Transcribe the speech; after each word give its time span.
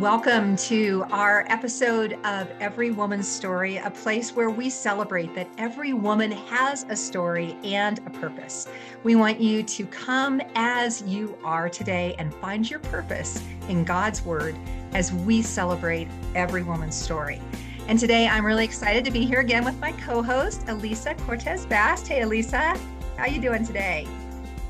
Welcome 0.00 0.56
to 0.56 1.04
our 1.10 1.44
episode 1.48 2.14
of 2.24 2.50
Every 2.58 2.90
Woman's 2.90 3.28
Story, 3.28 3.76
a 3.76 3.92
place 3.92 4.34
where 4.34 4.50
we 4.50 4.70
celebrate 4.70 5.32
that 5.36 5.48
every 5.56 5.92
woman 5.92 6.32
has 6.32 6.84
a 6.88 6.96
story 6.96 7.56
and 7.62 8.00
a 8.06 8.10
purpose. 8.10 8.66
We 9.04 9.14
want 9.14 9.40
you 9.40 9.62
to 9.62 9.86
come 9.86 10.42
as 10.56 11.02
you 11.02 11.38
are 11.44 11.68
today 11.68 12.16
and 12.18 12.34
find 12.34 12.68
your 12.68 12.80
purpose 12.80 13.40
in 13.68 13.84
God's 13.84 14.24
Word 14.24 14.56
as 14.92 15.12
we 15.12 15.42
celebrate 15.42 16.08
every 16.34 16.64
woman's 16.64 16.96
story. 16.96 17.40
And 17.86 18.00
today 18.00 18.26
I'm 18.26 18.44
really 18.44 18.64
excited 18.64 19.04
to 19.04 19.12
be 19.12 19.24
here 19.24 19.40
again 19.40 19.64
with 19.64 19.78
my 19.78 19.92
co-host, 19.92 20.68
Eliza 20.68 21.14
Cortés 21.14 21.68
Bast. 21.68 22.08
Hey, 22.08 22.22
Eliza, 22.22 22.76
how 23.16 23.26
you 23.26 23.40
doing 23.40 23.64
today? 23.64 24.08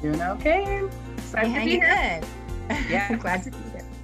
Doing 0.02 0.20
okay. 0.20 0.82
Excited 1.32 1.54
to 1.54 1.64
be 1.64 1.70
here. 1.70 2.20
Yeah, 2.88 3.14
glad 3.16 3.42
to 3.44 3.50
be 3.50 3.56
here. 3.72 3.86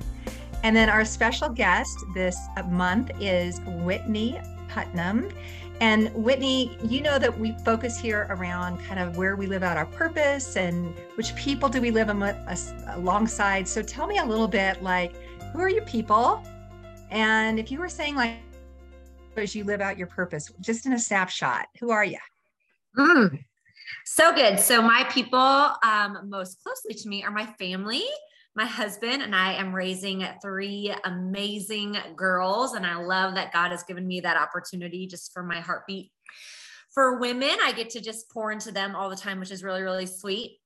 And 0.62 0.74
then 0.74 0.88
our 0.88 1.04
special 1.04 1.48
guest 1.48 1.96
this 2.12 2.36
month 2.68 3.12
is 3.20 3.60
Whitney 3.84 4.40
Putnam. 4.68 5.30
And 5.80 6.12
Whitney, 6.14 6.76
you 6.82 7.02
know 7.02 7.20
that 7.20 7.38
we 7.38 7.52
focus 7.64 8.00
here 8.00 8.26
around 8.30 8.78
kind 8.84 8.98
of 8.98 9.16
where 9.16 9.36
we 9.36 9.46
live 9.46 9.62
out 9.62 9.76
our 9.76 9.86
purpose 9.86 10.56
and 10.56 10.92
which 11.14 11.36
people 11.36 11.68
do 11.68 11.80
we 11.80 11.92
live 11.92 12.08
alongside. 12.08 13.68
So 13.68 13.80
tell 13.80 14.08
me 14.08 14.18
a 14.18 14.24
little 14.24 14.48
bit 14.48 14.82
like, 14.82 15.14
who 15.52 15.60
are 15.60 15.68
your 15.68 15.84
people? 15.84 16.42
And 17.10 17.60
if 17.60 17.70
you 17.70 17.78
were 17.78 17.88
saying 17.88 18.16
like, 18.16 18.36
as 19.36 19.54
you 19.54 19.62
live 19.62 19.80
out 19.80 19.98
your 19.98 20.08
purpose, 20.08 20.50
just 20.60 20.86
in 20.86 20.94
a 20.94 20.98
snapshot, 20.98 21.66
who 21.78 21.90
are 21.90 22.04
you? 22.04 22.18
Mm, 22.98 23.44
so 24.04 24.34
good. 24.34 24.58
So 24.60 24.82
my 24.82 25.04
people 25.10 25.38
um, 25.38 26.28
most 26.28 26.62
closely 26.62 26.94
to 26.94 27.08
me 27.08 27.22
are 27.22 27.30
my 27.30 27.46
family 27.58 28.04
my 28.56 28.64
husband 28.64 29.22
and 29.22 29.36
I 29.36 29.52
am 29.52 29.74
raising 29.74 30.26
three 30.40 30.92
amazing 31.04 31.98
girls. 32.16 32.72
And 32.72 32.86
I 32.86 32.96
love 32.96 33.34
that 33.34 33.52
God 33.52 33.70
has 33.70 33.82
given 33.82 34.06
me 34.06 34.20
that 34.20 34.38
opportunity 34.38 35.06
just 35.06 35.32
for 35.34 35.42
my 35.42 35.60
heartbeat. 35.60 36.10
For 36.88 37.18
women, 37.18 37.54
I 37.62 37.72
get 37.72 37.90
to 37.90 38.00
just 38.00 38.30
pour 38.30 38.50
into 38.50 38.72
them 38.72 38.96
all 38.96 39.10
the 39.10 39.16
time, 39.16 39.38
which 39.38 39.50
is 39.50 39.62
really, 39.62 39.82
really 39.82 40.06
sweet. 40.06 40.58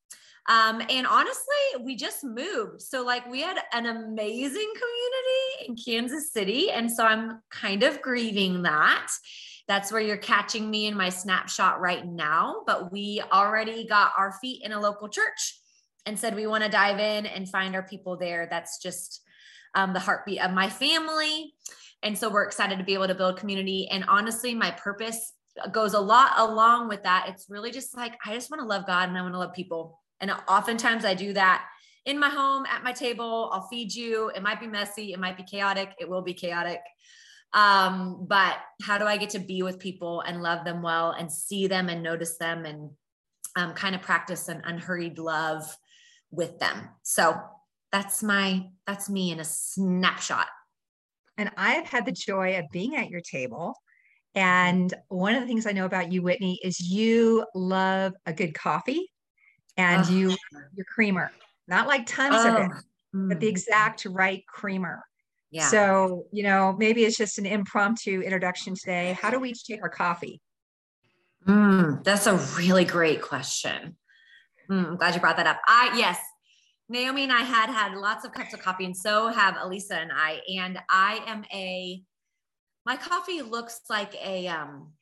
Um, 0.48 0.80
and 0.88 1.06
honestly, 1.06 1.82
we 1.84 1.96
just 1.96 2.22
moved. 2.22 2.80
So, 2.80 3.04
like, 3.04 3.28
we 3.28 3.42
had 3.42 3.58
an 3.72 3.86
amazing 3.86 4.72
community 4.72 5.66
in 5.66 5.76
Kansas 5.76 6.32
City. 6.32 6.70
And 6.70 6.90
so 6.90 7.04
I'm 7.04 7.42
kind 7.50 7.82
of 7.82 8.00
grieving 8.00 8.62
that. 8.62 9.10
That's 9.70 9.92
where 9.92 10.00
you're 10.00 10.16
catching 10.16 10.68
me 10.68 10.88
in 10.88 10.96
my 10.96 11.10
snapshot 11.10 11.80
right 11.80 12.04
now. 12.04 12.62
But 12.66 12.90
we 12.90 13.22
already 13.32 13.86
got 13.86 14.10
our 14.18 14.32
feet 14.32 14.64
in 14.64 14.72
a 14.72 14.80
local 14.80 15.08
church 15.08 15.60
and 16.04 16.18
said 16.18 16.34
we 16.34 16.48
want 16.48 16.64
to 16.64 16.68
dive 16.68 16.98
in 16.98 17.24
and 17.24 17.48
find 17.48 17.76
our 17.76 17.84
people 17.84 18.16
there. 18.16 18.48
That's 18.50 18.82
just 18.82 19.22
um, 19.76 19.92
the 19.92 20.00
heartbeat 20.00 20.42
of 20.42 20.50
my 20.50 20.68
family. 20.68 21.54
And 22.02 22.18
so 22.18 22.28
we're 22.28 22.42
excited 22.42 22.78
to 22.78 22.84
be 22.84 22.94
able 22.94 23.06
to 23.06 23.14
build 23.14 23.36
community. 23.36 23.86
And 23.92 24.04
honestly, 24.08 24.56
my 24.56 24.72
purpose 24.72 25.34
goes 25.70 25.94
a 25.94 26.00
lot 26.00 26.32
along 26.36 26.88
with 26.88 27.04
that. 27.04 27.26
It's 27.28 27.46
really 27.48 27.70
just 27.70 27.96
like, 27.96 28.18
I 28.26 28.34
just 28.34 28.50
want 28.50 28.62
to 28.62 28.66
love 28.66 28.88
God 28.88 29.08
and 29.08 29.16
I 29.16 29.22
want 29.22 29.34
to 29.34 29.38
love 29.38 29.52
people. 29.52 30.00
And 30.20 30.32
oftentimes 30.48 31.04
I 31.04 31.14
do 31.14 31.32
that 31.34 31.64
in 32.06 32.18
my 32.18 32.28
home, 32.28 32.66
at 32.66 32.82
my 32.82 32.90
table. 32.90 33.50
I'll 33.52 33.68
feed 33.68 33.94
you. 33.94 34.32
It 34.34 34.42
might 34.42 34.58
be 34.58 34.66
messy, 34.66 35.12
it 35.12 35.20
might 35.20 35.36
be 35.36 35.44
chaotic, 35.44 35.94
it 36.00 36.08
will 36.10 36.22
be 36.22 36.34
chaotic. 36.34 36.80
Um, 37.52 38.26
but 38.28 38.58
how 38.82 38.98
do 38.98 39.04
I 39.04 39.16
get 39.16 39.30
to 39.30 39.40
be 39.40 39.62
with 39.62 39.78
people 39.78 40.20
and 40.20 40.42
love 40.42 40.64
them 40.64 40.82
well 40.82 41.10
and 41.10 41.30
see 41.32 41.66
them 41.66 41.88
and 41.88 42.02
notice 42.02 42.36
them 42.38 42.64
and 42.64 42.90
um, 43.56 43.74
kind 43.74 43.94
of 43.94 44.02
practice 44.02 44.48
an 44.48 44.62
unhurried 44.64 45.18
love 45.18 45.64
with 46.30 46.58
them. 46.58 46.88
So 47.02 47.40
that's 47.92 48.22
my 48.22 48.68
that's 48.86 49.10
me 49.10 49.32
in 49.32 49.40
a 49.40 49.44
snapshot. 49.44 50.46
And 51.36 51.50
I've 51.56 51.86
had 51.86 52.06
the 52.06 52.12
joy 52.12 52.58
of 52.58 52.66
being 52.70 52.96
at 52.96 53.10
your 53.10 53.20
table. 53.20 53.74
And 54.34 54.92
one 55.08 55.34
of 55.34 55.40
the 55.40 55.46
things 55.46 55.66
I 55.66 55.72
know 55.72 55.86
about 55.86 56.12
you, 56.12 56.22
Whitney, 56.22 56.60
is 56.62 56.78
you 56.78 57.44
love 57.54 58.12
a 58.26 58.32
good 58.32 58.54
coffee 58.54 59.10
and 59.76 60.04
oh. 60.06 60.10
you 60.10 60.36
your 60.74 60.86
creamer. 60.92 61.32
Not 61.66 61.88
like 61.88 62.06
tons 62.06 62.36
oh. 62.38 62.48
of 62.48 62.60
it, 62.62 62.70
but 63.12 63.40
the 63.40 63.46
mm. 63.46 63.50
exact 63.50 64.04
right 64.04 64.44
creamer. 64.46 65.02
Yeah. 65.50 65.66
So, 65.66 66.26
you 66.32 66.44
know, 66.44 66.76
maybe 66.78 67.04
it's 67.04 67.16
just 67.16 67.38
an 67.38 67.46
impromptu 67.46 68.20
introduction 68.20 68.74
today. 68.74 69.18
How 69.20 69.30
do 69.30 69.40
we 69.40 69.50
each 69.50 69.64
take 69.64 69.82
our 69.82 69.88
coffee? 69.88 70.40
Mm, 71.46 72.04
that's 72.04 72.26
a 72.26 72.36
really 72.56 72.84
great 72.84 73.20
question. 73.22 73.96
Mm, 74.70 74.86
I'm 74.86 74.96
glad 74.96 75.14
you 75.14 75.20
brought 75.20 75.36
that 75.38 75.46
up. 75.46 75.60
I 75.66 75.92
yes, 75.96 76.18
Naomi 76.88 77.24
and 77.24 77.32
I 77.32 77.40
had 77.40 77.70
had 77.70 77.94
lots 77.94 78.24
of 78.24 78.32
cups 78.32 78.54
of 78.54 78.60
coffee, 78.60 78.84
and 78.84 78.96
so 78.96 79.28
have 79.28 79.56
Eliza 79.62 79.96
and 79.96 80.12
I. 80.14 80.40
And 80.56 80.78
I 80.88 81.22
am 81.26 81.44
a 81.52 82.02
my 82.86 82.96
coffee 82.96 83.42
looks 83.42 83.80
like 83.88 84.14
a 84.24 84.46
um 84.48 84.92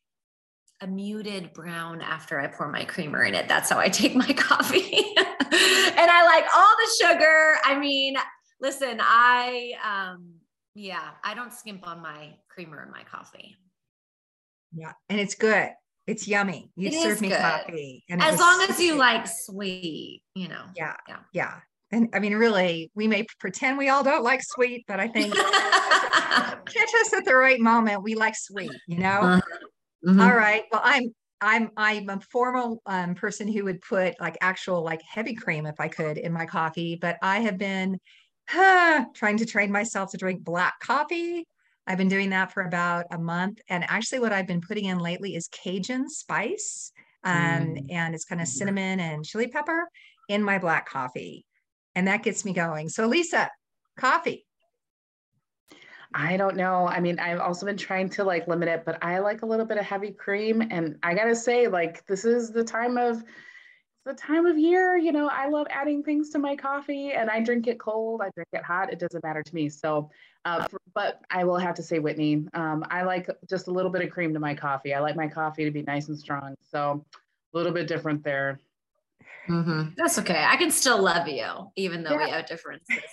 a 0.80 0.86
muted 0.86 1.52
brown 1.52 2.00
after 2.00 2.40
I 2.40 2.46
pour 2.46 2.70
my 2.70 2.84
creamer 2.84 3.24
in 3.24 3.34
it. 3.34 3.48
That's 3.48 3.68
how 3.68 3.78
I 3.78 3.88
take 3.88 4.14
my 4.14 4.32
coffee. 4.32 5.14
and 5.16 6.10
I 6.10 6.24
like 6.24 6.44
all 6.54 6.76
the 6.76 7.04
sugar. 7.04 7.56
I 7.64 7.78
mean, 7.78 8.16
listen, 8.60 8.98
I 9.00 9.72
um 9.84 10.34
yeah, 10.74 11.10
I 11.24 11.34
don't 11.34 11.52
skimp 11.52 11.86
on 11.86 12.00
my 12.00 12.34
creamer 12.48 12.82
in 12.84 12.90
my 12.90 13.02
coffee. 13.02 13.56
Yeah, 14.72 14.92
and 15.08 15.18
it's 15.18 15.34
good. 15.34 15.70
It's 16.06 16.26
yummy. 16.26 16.70
You 16.76 16.90
serve 16.90 17.20
me 17.20 17.28
good. 17.28 17.40
coffee. 17.40 18.04
And 18.08 18.22
as 18.22 18.38
long 18.38 18.66
as 18.68 18.80
you 18.80 18.96
like 18.96 19.26
sweet, 19.26 20.22
you 20.34 20.48
know. 20.48 20.64
Yeah. 20.74 20.94
Yeah. 21.06 21.18
Yeah. 21.32 21.54
And 21.90 22.08
I 22.14 22.18
mean, 22.18 22.34
really, 22.34 22.90
we 22.94 23.08
may 23.08 23.26
pretend 23.40 23.76
we 23.76 23.88
all 23.88 24.02
don't 24.02 24.22
like 24.22 24.40
sweet, 24.42 24.84
but 24.86 25.00
I 25.00 25.08
think 25.08 25.34
catch 25.34 26.90
us 27.00 27.12
at 27.12 27.24
the 27.24 27.34
right 27.34 27.60
moment. 27.60 28.02
We 28.02 28.14
like 28.14 28.36
sweet, 28.36 28.72
you 28.86 28.98
know? 28.98 29.20
Uh-huh. 29.20 29.40
Mm-hmm. 30.06 30.20
All 30.20 30.34
right. 30.34 30.64
Well, 30.70 30.82
I'm 30.84 31.14
I'm 31.40 31.70
I'm 31.76 32.08
a 32.08 32.20
formal 32.20 32.82
um, 32.86 33.14
person 33.14 33.48
who 33.48 33.64
would 33.64 33.80
put 33.80 34.20
like 34.20 34.36
actual 34.40 34.82
like 34.82 35.02
heavy 35.02 35.34
cream 35.34 35.66
if 35.66 35.78
I 35.78 35.88
could 35.88 36.18
in 36.18 36.32
my 36.32 36.46
coffee, 36.46 36.96
but 36.96 37.16
I 37.22 37.40
have 37.40 37.58
been 37.58 37.92
huh, 37.92 37.98
trying 39.14 39.36
to 39.38 39.46
train 39.46 39.70
myself 39.70 40.10
to 40.12 40.16
drink 40.16 40.42
black 40.42 40.80
coffee 40.80 41.46
I've 41.88 41.96
been 41.96 42.08
doing 42.08 42.30
that 42.30 42.52
for 42.52 42.62
about 42.62 43.06
a 43.10 43.18
month. 43.18 43.60
And 43.70 43.82
actually, 43.88 44.20
what 44.20 44.30
I've 44.30 44.46
been 44.46 44.60
putting 44.60 44.84
in 44.84 44.98
lately 44.98 45.34
is 45.34 45.48
Cajun 45.48 46.10
spice. 46.10 46.92
Um, 47.24 47.34
mm. 47.34 47.86
And 47.90 48.14
it's 48.14 48.26
kind 48.26 48.42
of 48.42 48.46
cinnamon 48.46 49.00
and 49.00 49.24
chili 49.24 49.48
pepper 49.48 49.88
in 50.28 50.42
my 50.42 50.58
black 50.58 50.86
coffee. 50.86 51.46
And 51.94 52.06
that 52.06 52.22
gets 52.22 52.44
me 52.44 52.52
going. 52.52 52.90
So, 52.90 53.06
Lisa, 53.06 53.50
coffee. 53.96 54.44
I 56.14 56.36
don't 56.36 56.56
know. 56.56 56.86
I 56.86 57.00
mean, 57.00 57.18
I've 57.18 57.40
also 57.40 57.64
been 57.64 57.78
trying 57.78 58.10
to 58.10 58.24
like 58.24 58.46
limit 58.46 58.68
it, 58.68 58.84
but 58.84 59.02
I 59.02 59.18
like 59.20 59.40
a 59.40 59.46
little 59.46 59.66
bit 59.66 59.78
of 59.78 59.84
heavy 59.86 60.12
cream. 60.12 60.62
And 60.70 60.98
I 61.02 61.14
gotta 61.14 61.34
say, 61.34 61.68
like, 61.68 62.04
this 62.06 62.26
is 62.26 62.50
the 62.50 62.64
time 62.64 62.98
of 62.98 63.24
the 64.08 64.14
time 64.14 64.46
of 64.46 64.58
year, 64.58 64.96
you 64.96 65.12
know, 65.12 65.28
I 65.28 65.48
love 65.48 65.66
adding 65.70 66.02
things 66.02 66.30
to 66.30 66.38
my 66.38 66.56
coffee 66.56 67.12
and 67.12 67.28
I 67.28 67.40
drink 67.40 67.66
it 67.66 67.78
cold, 67.78 68.22
I 68.22 68.30
drink 68.34 68.48
it 68.54 68.62
hot, 68.62 68.90
it 68.90 68.98
doesn't 68.98 69.22
matter 69.22 69.42
to 69.42 69.54
me. 69.54 69.68
So, 69.68 70.10
uh, 70.46 70.66
for, 70.66 70.80
but 70.94 71.20
I 71.30 71.44
will 71.44 71.58
have 71.58 71.74
to 71.74 71.82
say, 71.82 71.98
Whitney, 71.98 72.46
um, 72.54 72.84
I 72.90 73.02
like 73.02 73.28
just 73.48 73.68
a 73.68 73.70
little 73.70 73.90
bit 73.90 74.02
of 74.02 74.10
cream 74.10 74.32
to 74.32 74.40
my 74.40 74.54
coffee. 74.54 74.94
I 74.94 75.00
like 75.00 75.14
my 75.14 75.28
coffee 75.28 75.64
to 75.64 75.70
be 75.70 75.82
nice 75.82 76.08
and 76.08 76.18
strong. 76.18 76.54
So, 76.70 77.04
a 77.52 77.56
little 77.56 77.72
bit 77.72 77.86
different 77.86 78.24
there. 78.24 78.60
Mm-hmm. 79.46 79.90
That's 79.96 80.18
okay. 80.18 80.44
I 80.46 80.56
can 80.56 80.70
still 80.70 81.02
love 81.02 81.28
you, 81.28 81.70
even 81.76 82.02
though 82.02 82.12
yeah. 82.12 82.24
we 82.24 82.30
have 82.30 82.46
differences. 82.46 82.98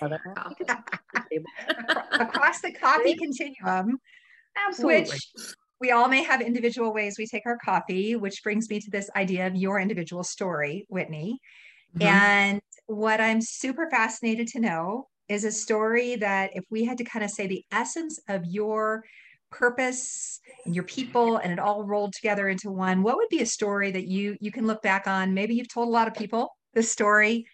Across 2.12 2.60
the 2.60 2.72
coffee 2.72 3.16
continuum. 3.16 3.98
Absolutely. 4.66 5.10
Which 5.10 5.30
we 5.80 5.90
all 5.90 6.08
may 6.08 6.22
have 6.22 6.40
individual 6.40 6.92
ways 6.92 7.16
we 7.18 7.26
take 7.26 7.46
our 7.46 7.58
coffee, 7.58 8.16
which 8.16 8.42
brings 8.42 8.68
me 8.70 8.80
to 8.80 8.90
this 8.90 9.10
idea 9.14 9.46
of 9.46 9.54
your 9.54 9.78
individual 9.78 10.24
story, 10.24 10.86
Whitney. 10.88 11.38
Mm-hmm. 11.96 12.06
And 12.06 12.60
what 12.86 13.20
I'm 13.20 13.40
super 13.40 13.88
fascinated 13.90 14.48
to 14.48 14.60
know 14.60 15.08
is 15.28 15.44
a 15.44 15.52
story 15.52 16.16
that 16.16 16.50
if 16.54 16.64
we 16.70 16.84
had 16.84 16.98
to 16.98 17.04
kind 17.04 17.24
of 17.24 17.30
say 17.30 17.46
the 17.46 17.64
essence 17.72 18.20
of 18.28 18.44
your 18.46 19.04
purpose 19.50 20.40
and 20.64 20.74
your 20.74 20.84
people 20.84 21.36
and 21.36 21.52
it 21.52 21.58
all 21.58 21.84
rolled 21.84 22.12
together 22.12 22.48
into 22.48 22.70
one 22.70 23.02
what 23.02 23.16
would 23.16 23.28
be 23.28 23.40
a 23.40 23.46
story 23.46 23.92
that 23.92 24.06
you 24.06 24.36
you 24.40 24.50
can 24.50 24.66
look 24.66 24.82
back 24.82 25.06
on 25.06 25.34
maybe 25.34 25.54
you've 25.54 25.68
told 25.68 25.86
a 25.86 25.90
lot 25.90 26.08
of 26.08 26.14
people 26.14 26.48
this 26.74 26.90
story 26.90 27.46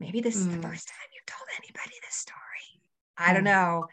maybe 0.00 0.20
this 0.20 0.36
mm. 0.36 0.40
is 0.40 0.48
the 0.48 0.56
mm. 0.56 0.62
first 0.62 0.88
time 0.88 1.08
you've 1.14 1.26
told 1.26 1.46
anybody 1.58 1.94
this 2.02 2.16
story 2.16 2.38
i 3.18 3.34
don't 3.34 3.42
mm. 3.42 3.52
know 3.52 3.84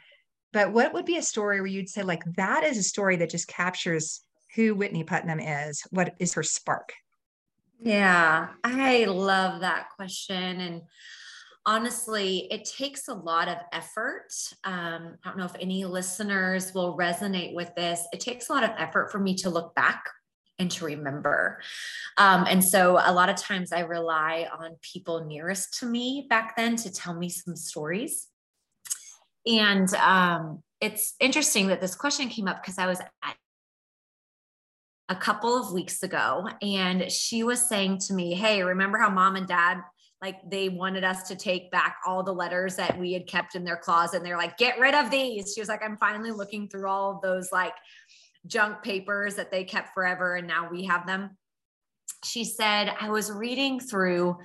but 0.58 0.74
what 0.74 0.92
would 0.92 1.06
be 1.06 1.18
a 1.18 1.22
story 1.22 1.62
where 1.62 1.68
you'd 1.68 1.88
say, 1.88 2.02
like, 2.02 2.24
that 2.36 2.64
is 2.64 2.80
a 2.80 2.84
story 2.84 3.16
that 3.18 3.30
just 3.30 3.48
captures 3.48 4.22
who 4.56 4.74
Whitney 4.74 5.04
Putnam 5.04 5.40
is? 5.40 5.84
What 5.92 6.16
is 6.18 6.34
her 6.34 6.42
spark? 6.42 6.94
Yeah, 7.80 8.48
I 8.64 9.06
love 9.06 9.62
that 9.62 9.90
question. 9.96 10.60
And 10.60 10.82
honestly, 11.64 12.48
it 12.50 12.66
takes 12.66 13.08
a 13.08 13.14
lot 13.14 13.48
of 13.50 13.58
effort. 13.72 14.34
Um, 14.64 15.20
I 15.24 15.30
don't 15.30 15.38
know 15.38 15.46
if 15.46 15.54
any 15.60 15.86
listeners 15.86 16.74
will 16.74 16.98
resonate 16.98 17.54
with 17.54 17.76
this. 17.76 18.08
It 18.12 18.20
takes 18.20 18.50
a 18.50 18.54
lot 18.54 18.64
of 18.64 18.72
effort 18.80 19.12
for 19.12 19.20
me 19.20 19.36
to 19.36 19.52
look 19.52 19.76
back 19.76 20.06
and 20.58 20.72
to 20.72 20.86
remember. 20.86 21.62
Um, 22.18 22.48
and 22.50 22.64
so 22.64 23.00
a 23.00 23.14
lot 23.14 23.30
of 23.30 23.36
times 23.36 23.72
I 23.72 23.82
rely 23.82 24.48
on 24.60 24.78
people 24.82 25.24
nearest 25.24 25.78
to 25.82 25.86
me 25.86 26.26
back 26.28 26.56
then 26.58 26.78
to 26.78 26.92
tell 26.92 27.14
me 27.14 27.30
some 27.30 27.56
stories. 27.56 28.30
And 29.48 29.94
um, 29.96 30.62
it's 30.82 31.16
interesting 31.20 31.68
that 31.68 31.82
this 31.82 31.96
question 31.96 32.30
came 32.30 32.48
up 32.48 32.62
because 32.62 32.78
I 32.78 32.88
was 32.88 33.00
at 33.00 33.36
a 35.10 35.16
couple 35.16 35.58
of 35.58 35.72
weeks 35.72 36.04
ago 36.04 36.50
and 36.62 37.10
she 37.10 37.44
was 37.44 37.68
saying 37.68 38.00
to 38.00 38.14
me, 38.14 38.34
Hey, 38.34 38.62
remember 38.62 38.98
how 38.98 39.10
mom 39.10 39.36
and 39.36 39.48
dad 39.48 39.82
like 40.22 40.38
they 40.50 40.68
wanted 40.68 41.04
us 41.04 41.28
to 41.28 41.36
take 41.36 41.70
back 41.70 41.98
all 42.06 42.24
the 42.24 42.34
letters 42.34 42.76
that 42.76 42.98
we 42.98 43.14
had 43.14 43.28
kept 43.28 43.54
in 43.54 43.64
their 43.64 43.78
closet 43.78 44.18
and 44.18 44.26
they're 44.26 44.36
like 44.36 44.58
get 44.58 44.80
rid 44.80 44.96
of 44.96 45.12
these 45.12 45.54
she 45.54 45.62
was 45.62 45.70
like 45.70 45.84
i'm 45.84 45.96
finally 45.96 46.32
looking 46.32 46.68
through 46.68 46.90
all 46.90 47.12
of 47.12 47.22
those 47.22 47.52
like 47.52 47.76
junk 48.48 48.82
papers 48.82 49.36
that 49.36 49.52
they 49.52 49.64
kept 49.64 49.94
forever 49.94 50.36
and 50.36 50.48
now 50.48 50.70
we 50.72 50.86
have 50.86 51.06
them. 51.06 51.38
She 52.24 52.46
said, 52.46 52.94
I 53.00 53.10
was 53.10 53.32
reading 53.32 53.80
through 53.80 54.38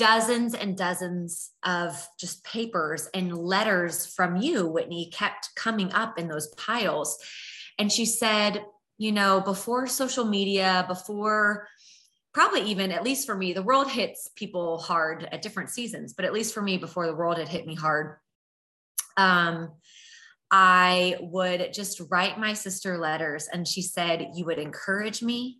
dozens 0.00 0.54
and 0.54 0.78
dozens 0.78 1.50
of 1.62 2.08
just 2.18 2.42
papers 2.42 3.10
and 3.12 3.36
letters 3.36 4.06
from 4.06 4.38
you, 4.38 4.66
Whitney, 4.66 5.10
kept 5.12 5.50
coming 5.56 5.92
up 5.92 6.18
in 6.18 6.26
those 6.26 6.48
piles. 6.56 7.18
And 7.78 7.92
she 7.92 8.06
said, 8.06 8.64
you 8.96 9.12
know, 9.12 9.42
before 9.42 9.86
social 9.86 10.24
media, 10.24 10.86
before 10.88 11.68
probably 12.32 12.62
even 12.62 12.92
at 12.92 13.04
least 13.04 13.26
for 13.26 13.36
me, 13.36 13.52
the 13.52 13.62
world 13.62 13.90
hits 13.90 14.30
people 14.36 14.78
hard 14.78 15.28
at 15.30 15.42
different 15.42 15.68
seasons, 15.68 16.14
but 16.14 16.24
at 16.24 16.32
least 16.32 16.54
for 16.54 16.62
me, 16.62 16.78
before 16.78 17.06
the 17.06 17.14
world 17.14 17.36
had 17.36 17.48
hit 17.48 17.66
me 17.66 17.74
hard. 17.74 18.16
Um, 19.18 19.72
I 20.50 21.16
would 21.20 21.74
just 21.74 22.00
write 22.08 22.40
my 22.40 22.54
sister 22.54 22.96
letters. 22.96 23.48
And 23.52 23.68
she 23.68 23.82
said, 23.82 24.30
You 24.34 24.46
would 24.46 24.58
encourage 24.58 25.22
me 25.22 25.58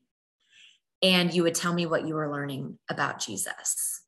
and 1.02 1.32
you 1.34 1.42
would 1.42 1.54
tell 1.54 1.74
me 1.74 1.84
what 1.84 2.06
you 2.06 2.14
were 2.14 2.32
learning 2.32 2.78
about 2.88 3.20
Jesus. 3.20 3.99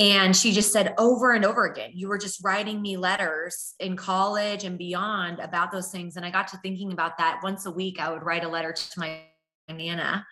And 0.00 0.34
she 0.34 0.50
just 0.50 0.72
said 0.72 0.94
over 0.98 1.32
and 1.32 1.44
over 1.44 1.66
again, 1.66 1.90
You 1.94 2.08
were 2.08 2.18
just 2.18 2.42
writing 2.42 2.82
me 2.82 2.96
letters 2.96 3.74
in 3.78 3.96
college 3.96 4.64
and 4.64 4.76
beyond 4.76 5.38
about 5.38 5.70
those 5.70 5.92
things. 5.92 6.16
And 6.16 6.26
I 6.26 6.30
got 6.30 6.48
to 6.48 6.58
thinking 6.58 6.92
about 6.92 7.18
that 7.18 7.40
once 7.42 7.66
a 7.66 7.70
week. 7.70 8.00
I 8.00 8.10
would 8.10 8.24
write 8.24 8.44
a 8.44 8.48
letter 8.48 8.72
to 8.72 8.98
my 8.98 9.20
Nana 9.68 10.26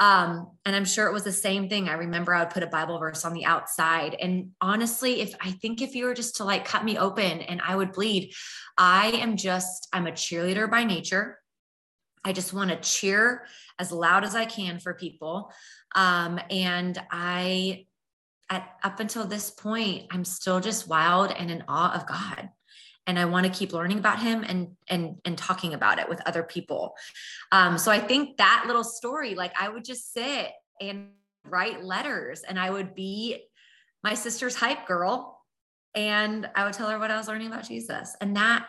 um, 0.00 0.50
and 0.64 0.74
I'm 0.74 0.84
sure 0.84 1.06
it 1.06 1.12
was 1.12 1.22
the 1.22 1.32
same 1.32 1.68
thing. 1.68 1.88
I 1.88 1.94
remember 1.94 2.34
I 2.34 2.40
would 2.40 2.50
put 2.50 2.64
a 2.64 2.68
Bible 2.68 2.98
verse 2.98 3.24
on 3.24 3.32
the 3.32 3.44
outside. 3.44 4.16
And 4.20 4.50
honestly, 4.60 5.20
if 5.20 5.34
I 5.40 5.52
think 5.52 5.82
if 5.82 5.94
you 5.94 6.06
were 6.06 6.14
just 6.14 6.36
to 6.36 6.44
like 6.44 6.64
cut 6.64 6.84
me 6.84 6.98
open 6.98 7.40
and 7.42 7.60
I 7.64 7.76
would 7.76 7.92
bleed, 7.92 8.34
I 8.76 9.12
am 9.12 9.36
just, 9.36 9.88
I'm 9.92 10.08
a 10.08 10.12
cheerleader 10.12 10.68
by 10.68 10.82
nature. 10.82 11.38
I 12.24 12.32
just 12.32 12.52
want 12.52 12.70
to 12.70 12.76
cheer 12.76 13.46
as 13.78 13.92
loud 13.92 14.24
as 14.24 14.34
I 14.34 14.46
can 14.46 14.80
for 14.80 14.94
people. 14.94 15.52
Um, 15.94 16.40
and 16.50 17.00
I, 17.12 17.86
at 18.50 18.68
up 18.82 19.00
until 19.00 19.26
this 19.26 19.50
point, 19.50 20.06
I'm 20.10 20.24
still 20.24 20.60
just 20.60 20.88
wild 20.88 21.32
and 21.32 21.50
in 21.50 21.64
awe 21.68 21.94
of 21.94 22.06
God 22.06 22.50
and 23.06 23.18
I 23.18 23.24
want 23.24 23.46
to 23.46 23.52
keep 23.52 23.72
learning 23.72 23.98
about 23.98 24.20
him 24.20 24.44
and 24.44 24.68
and 24.88 25.16
and 25.24 25.36
talking 25.36 25.74
about 25.74 25.98
it 25.98 26.08
with 26.08 26.20
other 26.26 26.42
people. 26.42 26.94
Um, 27.52 27.78
so 27.78 27.90
I 27.90 27.98
think 27.98 28.38
that 28.38 28.64
little 28.66 28.84
story, 28.84 29.34
like 29.34 29.52
I 29.60 29.68
would 29.68 29.84
just 29.84 30.12
sit 30.12 30.50
and 30.80 31.10
write 31.46 31.84
letters, 31.84 32.42
and 32.42 32.58
I 32.58 32.70
would 32.70 32.94
be 32.94 33.44
my 34.02 34.14
sister's 34.14 34.54
hype 34.54 34.86
girl, 34.86 35.40
and 35.94 36.48
I 36.54 36.64
would 36.64 36.72
tell 36.72 36.88
her 36.88 36.98
what 36.98 37.10
I 37.10 37.16
was 37.16 37.28
learning 37.28 37.48
about 37.48 37.68
Jesus, 37.68 38.16
and 38.20 38.36
that 38.36 38.66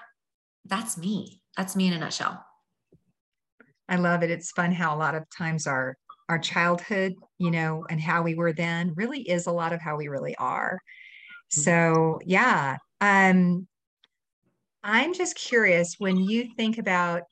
that's 0.66 0.98
me. 0.98 1.42
That's 1.56 1.76
me 1.76 1.88
in 1.88 1.94
a 1.94 2.00
nutshell. 2.00 2.44
I 3.88 3.98
love 3.98 4.24
it. 4.24 4.32
It's 4.32 4.52
fun 4.52 4.72
how 4.72 4.96
a 4.96 4.98
lot 4.98 5.16
of 5.16 5.30
times 5.30 5.68
our 5.68 5.98
our 6.30 6.40
childhood, 6.40 7.14
you 7.38 7.52
know, 7.52 7.86
and 7.90 8.00
how 8.00 8.22
we 8.24 8.36
were 8.36 8.54
then 8.54 8.94
really 8.96 9.22
is 9.22 9.48
a 9.48 9.52
lot 9.52 9.74
of 9.74 9.82
how 9.82 9.96
we 9.96 10.08
really 10.08 10.36
are. 10.38 10.80
Mm-hmm. 11.54 11.62
So 11.62 12.20
yeah. 12.26 12.78
Um, 13.02 13.68
I'm 14.84 15.14
just 15.14 15.36
curious 15.36 15.96
when 15.98 16.18
you 16.18 16.50
think 16.56 16.78
about 16.78 17.24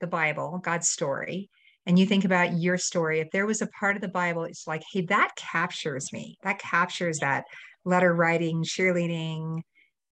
the 0.00 0.06
Bible, 0.06 0.60
God's 0.62 0.88
story, 0.88 1.48
and 1.86 1.98
you 1.98 2.04
think 2.04 2.24
about 2.24 2.58
your 2.58 2.78
story, 2.78 3.20
if 3.20 3.30
there 3.30 3.46
was 3.46 3.62
a 3.62 3.68
part 3.68 3.94
of 3.94 4.02
the 4.02 4.08
Bible, 4.08 4.44
it's 4.44 4.66
like, 4.66 4.82
hey, 4.92 5.02
that 5.02 5.30
captures 5.36 6.12
me. 6.12 6.36
That 6.42 6.58
captures 6.58 7.20
that 7.20 7.44
letter 7.84 8.12
writing, 8.12 8.64
cheerleading, 8.64 9.60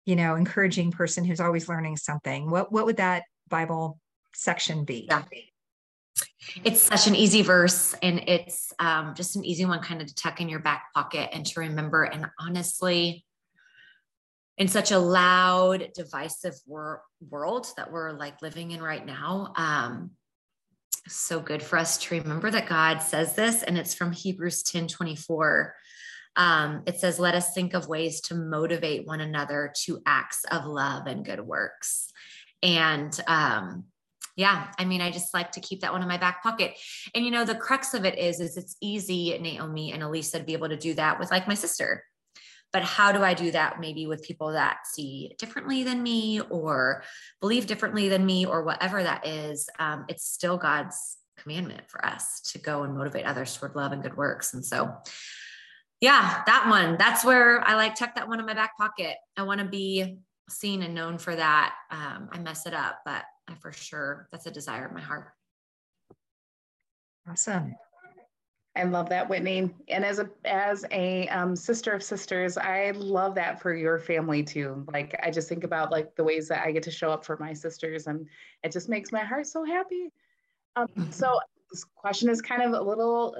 you 0.06 0.16
know, 0.16 0.34
encouraging 0.34 0.90
person 0.90 1.24
who's 1.24 1.40
always 1.40 1.68
learning 1.68 1.98
something. 1.98 2.50
What 2.50 2.72
what 2.72 2.86
would 2.86 2.96
that 2.96 3.24
Bible 3.48 4.00
section 4.34 4.84
be? 4.84 5.06
Yeah. 5.10 5.24
It's 6.64 6.80
such 6.80 7.06
an 7.06 7.14
easy 7.14 7.42
verse 7.42 7.94
and 8.02 8.20
it's 8.26 8.72
um, 8.78 9.14
just 9.14 9.36
an 9.36 9.44
easy 9.44 9.64
one 9.64 9.80
kind 9.80 10.00
of 10.00 10.08
to 10.08 10.14
tuck 10.14 10.40
in 10.40 10.48
your 10.48 10.60
back 10.60 10.92
pocket 10.94 11.30
and 11.32 11.44
to 11.46 11.60
remember. 11.60 12.04
And 12.04 12.26
honestly, 12.38 13.24
in 14.56 14.68
such 14.68 14.90
a 14.90 14.98
loud, 14.98 15.90
divisive 15.94 16.54
wor- 16.66 17.02
world 17.30 17.68
that 17.76 17.92
we're 17.92 18.12
like 18.12 18.42
living 18.42 18.72
in 18.72 18.82
right 18.82 19.04
now. 19.04 19.52
Um, 19.56 20.10
so 21.06 21.40
good 21.40 21.62
for 21.62 21.78
us 21.78 21.98
to 21.98 22.18
remember 22.18 22.50
that 22.50 22.68
God 22.68 22.98
says 22.98 23.34
this, 23.34 23.62
and 23.62 23.78
it's 23.78 23.94
from 23.94 24.12
Hebrews 24.12 24.62
10 24.64 24.88
24. 24.88 25.74
Um, 26.36 26.82
it 26.86 26.98
says, 26.98 27.18
Let 27.18 27.34
us 27.34 27.54
think 27.54 27.74
of 27.74 27.88
ways 27.88 28.20
to 28.22 28.34
motivate 28.34 29.06
one 29.06 29.20
another 29.20 29.72
to 29.84 30.02
acts 30.06 30.44
of 30.50 30.66
love 30.66 31.06
and 31.06 31.24
good 31.24 31.40
works. 31.40 32.12
And 32.62 33.18
um, 33.26 33.84
yeah, 34.38 34.68
I 34.78 34.86
mean, 34.86 35.02
I 35.02 35.10
just 35.10 35.34
like 35.34 35.52
to 35.52 35.60
keep 35.60 35.80
that 35.80 35.92
one 35.92 36.00
in 36.00 36.08
my 36.08 36.16
back 36.16 36.42
pocket. 36.42 36.78
And 37.14 37.24
you 37.24 37.30
know, 37.30 37.44
the 37.44 37.54
crux 37.54 37.92
of 37.92 38.06
it 38.06 38.18
is, 38.18 38.40
is 38.40 38.56
it's 38.56 38.76
easy, 38.80 39.36
Naomi 39.38 39.92
and 39.92 40.02
Eliza, 40.02 40.38
to 40.38 40.44
be 40.44 40.54
able 40.54 40.70
to 40.70 40.76
do 40.76 40.94
that 40.94 41.18
with 41.18 41.30
like 41.30 41.46
my 41.46 41.54
sister 41.54 42.04
but 42.72 42.82
how 42.82 43.12
do 43.12 43.22
I 43.22 43.34
do 43.34 43.50
that 43.52 43.80
maybe 43.80 44.06
with 44.06 44.22
people 44.22 44.52
that 44.52 44.86
see 44.86 45.34
differently 45.38 45.84
than 45.84 46.02
me 46.02 46.40
or 46.40 47.02
believe 47.40 47.66
differently 47.66 48.08
than 48.08 48.26
me 48.26 48.44
or 48.44 48.62
whatever 48.62 49.02
that 49.02 49.26
is? 49.26 49.68
Um, 49.78 50.04
it's 50.08 50.26
still 50.26 50.58
God's 50.58 51.16
commandment 51.38 51.88
for 51.88 52.04
us 52.04 52.40
to 52.52 52.58
go 52.58 52.82
and 52.82 52.94
motivate 52.96 53.24
others 53.24 53.56
toward 53.56 53.74
love 53.74 53.92
and 53.92 54.02
good 54.02 54.16
works. 54.16 54.52
And 54.52 54.64
so, 54.64 54.94
yeah, 56.00 56.42
that 56.46 56.68
one, 56.68 56.96
that's 56.98 57.24
where 57.24 57.66
I 57.66 57.74
like 57.74 57.94
tuck 57.94 58.14
that 58.16 58.28
one 58.28 58.38
in 58.38 58.46
my 58.46 58.54
back 58.54 58.76
pocket. 58.76 59.16
I 59.36 59.44
want 59.44 59.60
to 59.60 59.66
be 59.66 60.18
seen 60.50 60.82
and 60.82 60.94
known 60.94 61.18
for 61.18 61.34
that. 61.34 61.74
Um, 61.90 62.28
I 62.32 62.38
mess 62.38 62.66
it 62.66 62.74
up, 62.74 63.00
but 63.04 63.24
I 63.48 63.54
for 63.54 63.72
sure, 63.72 64.28
that's 64.30 64.46
a 64.46 64.50
desire 64.50 64.86
of 64.86 64.92
my 64.92 65.00
heart. 65.00 65.32
Awesome. 67.28 67.74
I 68.76 68.84
love 68.84 69.08
that, 69.08 69.28
Whitney. 69.28 69.74
And 69.88 70.04
as 70.04 70.20
a 70.20 70.30
as 70.44 70.84
a 70.92 71.26
um, 71.28 71.56
sister 71.56 71.92
of 71.92 72.02
sisters, 72.02 72.56
I 72.56 72.92
love 72.92 73.34
that 73.34 73.60
for 73.60 73.74
your 73.74 73.98
family 73.98 74.42
too. 74.42 74.84
Like 74.92 75.18
I 75.22 75.30
just 75.30 75.48
think 75.48 75.64
about 75.64 75.90
like 75.90 76.14
the 76.14 76.22
ways 76.22 76.46
that 76.48 76.64
I 76.64 76.70
get 76.70 76.84
to 76.84 76.90
show 76.90 77.10
up 77.10 77.24
for 77.24 77.36
my 77.38 77.52
sisters, 77.52 78.06
and 78.06 78.26
it 78.62 78.70
just 78.70 78.88
makes 78.88 79.10
my 79.10 79.24
heart 79.24 79.46
so 79.48 79.64
happy. 79.64 80.10
Um, 80.76 80.86
mm-hmm. 80.88 81.10
so 81.10 81.40
this 81.70 81.84
question 81.96 82.30
is 82.30 82.40
kind 82.40 82.62
of 82.62 82.72
a 82.72 82.80
little 82.80 83.34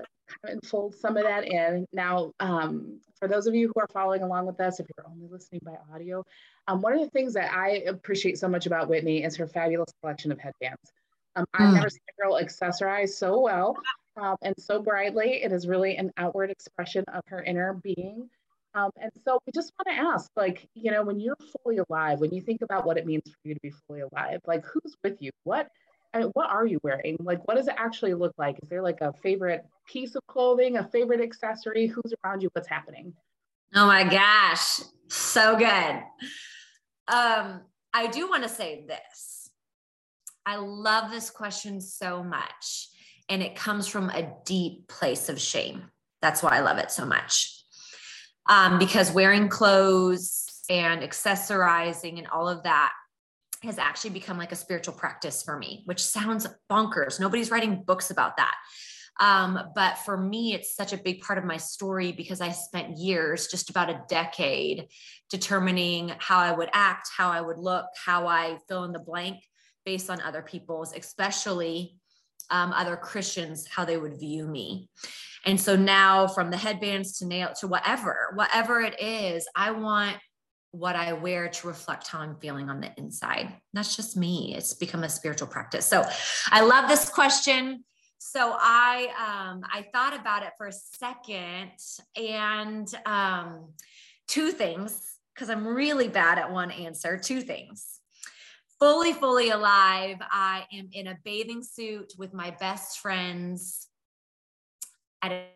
kind 0.45 0.59
of 0.63 0.69
fold 0.69 0.95
some 0.95 1.17
of 1.17 1.23
that 1.25 1.47
in. 1.47 1.87
Now, 1.93 2.33
um, 2.41 3.01
for 3.19 3.29
those 3.29 3.47
of 3.47 3.55
you 3.55 3.69
who 3.69 3.81
are 3.81 3.89
following 3.93 4.23
along 4.23 4.47
with 4.47 4.61
us, 4.61 4.81
if 4.81 4.87
you're 4.97 5.07
only 5.09 5.29
listening 5.29 5.61
by 5.65 5.77
audio, 5.93 6.25
um, 6.69 6.83
one 6.83 6.93
of 6.93 7.01
the 7.01 7.11
things 7.11 7.33
that 7.35 7.53
I 7.53 7.83
appreciate 7.89 8.39
so 8.39 8.47
much 8.47 8.67
about 8.67 8.89
Whitney 8.89 9.25
is 9.25 9.35
her 9.37 9.47
fabulous 9.47 9.89
collection 10.01 10.31
of 10.31 10.39
headbands. 10.39 10.93
Um, 11.35 11.47
I've 11.55 11.71
mm. 11.71 11.75
never 11.75 11.89
seen 11.89 12.01
a 12.09 12.23
girl 12.23 12.35
accessorize 12.41 13.11
so 13.11 13.41
well 13.41 13.77
um, 14.21 14.37
and 14.43 14.55
so 14.59 14.83
brightly. 14.83 15.43
It 15.43 15.51
is 15.51 15.67
really 15.67 15.97
an 15.97 16.13
outward 16.19 16.51
expression 16.51 17.05
of 17.13 17.23
her 17.29 17.43
inner 17.43 17.75
being. 17.83 18.29
Um, 18.75 18.91
and 19.01 19.11
so 19.25 19.41
we 19.47 19.53
just 19.55 19.73
want 19.79 19.97
to 19.97 20.05
ask, 20.05 20.31
like, 20.37 20.69
you 20.75 20.91
know, 20.91 21.03
when 21.03 21.19
you're 21.19 21.39
fully 21.63 21.79
alive, 21.79 22.21
when 22.21 22.31
you 22.33 22.43
think 22.43 22.61
about 22.61 22.85
what 22.85 22.99
it 22.99 23.07
means 23.07 23.23
for 23.25 23.49
you 23.49 23.55
to 23.55 23.61
be 23.61 23.73
fully 23.87 24.01
alive, 24.01 24.41
like, 24.47 24.65
who's 24.67 24.95
with 25.03 25.23
you? 25.23 25.31
What, 25.45 25.69
I 26.13 26.19
mean, 26.19 26.29
what 26.35 26.51
are 26.51 26.67
you 26.67 26.79
wearing? 26.83 27.17
Like, 27.19 27.49
what 27.49 27.57
does 27.57 27.69
it 27.69 27.75
actually 27.79 28.13
look 28.13 28.35
like? 28.37 28.59
Is 28.63 28.69
there 28.69 28.83
like 28.83 29.01
a 29.01 29.13
favorite 29.15 29.65
piece 29.87 30.15
of 30.17 30.23
clothing, 30.27 30.77
a 30.77 30.85
favorite 30.85 31.23
accessory? 31.23 31.87
Who's 31.87 32.13
around 32.23 32.43
you? 32.43 32.51
What's 32.53 32.69
happening? 32.69 33.15
Oh 33.75 33.87
my 33.87 34.05
gosh, 34.05 34.81
so 35.09 35.57
good. 35.57 36.03
Um, 37.09 37.63
I 37.95 38.07
do 38.07 38.29
want 38.29 38.43
to 38.43 38.49
say 38.49 38.85
this. 38.87 39.51
I 40.45 40.57
love 40.57 41.11
this 41.11 41.31
question 41.31 41.81
so 41.81 42.23
much 42.23 42.89
and 43.29 43.43
it 43.43 43.55
comes 43.55 43.87
from 43.87 44.11
a 44.11 44.33
deep 44.45 44.89
place 44.89 45.29
of 45.29 45.41
shame. 45.41 45.85
That's 46.23 46.43
why 46.43 46.57
I 46.57 46.61
love 46.61 46.79
it 46.79 46.91
so 46.91 47.05
much. 47.05 47.55
Um, 48.49 48.79
because 48.79 49.13
wearing 49.13 49.49
clothes 49.49 50.47
and 50.71 51.03
accessorizing 51.03 52.19
and 52.19 52.27
all 52.29 52.49
of 52.49 52.63
that 52.63 52.93
has 53.63 53.79
actually 53.79 54.11
become 54.11 54.39
like 54.39 54.53
a 54.53 54.57
spiritual 54.57 54.95
practice 54.95 55.43
for 55.43 55.59
me, 55.59 55.83
which 55.85 56.03
sounds 56.03 56.47
bonkers. 56.71 57.21
Nobody's 57.21 57.51
writing 57.51 57.83
books 57.83 58.11
about 58.11 58.37
that. 58.39 58.55
Um, 59.21 59.59
but 59.75 59.99
for 59.99 60.17
me, 60.17 60.55
it's 60.55 60.77
such 60.77 60.93
a 60.93 60.99
big 60.99 61.23
part 61.23 61.39
of 61.39 61.45
my 61.45 61.57
story 61.57 62.13
because 62.13 62.41
I 62.41 62.51
spent 62.51 62.99
years, 62.99 63.49
just 63.49 63.71
about 63.71 63.91
a 63.91 64.03
decade, 64.09 64.89
determining 65.29 66.13
how 66.19 66.39
I 66.39 66.53
would 66.53 66.71
act, 66.73 67.09
how 67.17 67.31
I 67.31 67.41
would 67.41 67.59
look, 67.59 67.87
how 68.05 68.27
I 68.27 68.59
fill 68.69 68.85
in 68.85 68.93
the 68.93 69.01
blank 69.01 69.39
based 69.85 70.09
on 70.09 70.21
other 70.21 70.43
people's, 70.43 70.95
especially 70.95 71.97
um, 72.51 72.73
other 72.73 72.97
Christians 72.97 73.67
how 73.67 73.85
they 73.85 73.97
would 73.97 74.19
view 74.19 74.47
me. 74.47 74.89
And 75.45 75.61
so 75.61 75.77
now 75.77 76.27
from 76.27 76.51
the 76.51 76.57
headbands 76.57 77.19
to 77.19 77.27
nail 77.27 77.53
to 77.61 77.67
whatever, 77.67 78.33
whatever 78.35 78.81
it 78.81 79.01
is, 79.01 79.49
I 79.55 79.71
want 79.73 80.17
what 80.73 80.97
I 80.97 81.15
wear 81.15 81.49
to 81.49 81.67
reflect 81.67 82.09
how 82.09 82.21
I'm 82.21 82.37
feeling 82.37 82.69
on 82.69 82.81
the 82.81 82.93
inside. 82.99 83.55
That's 83.73 83.97
just 83.97 84.17
me. 84.17 84.55
It's 84.57 84.75
become 84.75 85.03
a 85.03 85.09
spiritual 85.09 85.49
practice. 85.49 85.87
So 85.87 86.05
I 86.51 86.61
love 86.61 86.89
this 86.89 87.09
question. 87.09 87.85
So 88.19 88.57
I 88.59 89.09
um, 89.17 89.63
I 89.73 89.87
thought 89.93 90.19
about 90.19 90.43
it 90.43 90.53
for 90.59 90.67
a 90.67 90.73
second, 90.73 91.71
and 92.17 92.93
um, 93.07 93.73
two 94.27 94.51
things 94.51 95.01
because 95.35 95.51
I'm 95.51 95.67
really 95.67 96.09
bad 96.09 96.39
at 96.39 96.53
one 96.53 96.71
answer. 96.73 97.17
Two 97.17 97.41
things. 97.41 98.01
Fully, 98.81 99.13
fully 99.13 99.51
alive. 99.51 100.17
I 100.21 100.67
am 100.73 100.89
in 100.93 101.07
a 101.07 101.19
bathing 101.25 101.63
suit 101.63 102.13
with 102.19 102.33
my 102.33 102.51
best 102.61 102.99
friends 102.99 103.89
at 105.23 105.33
a, 105.33 105.47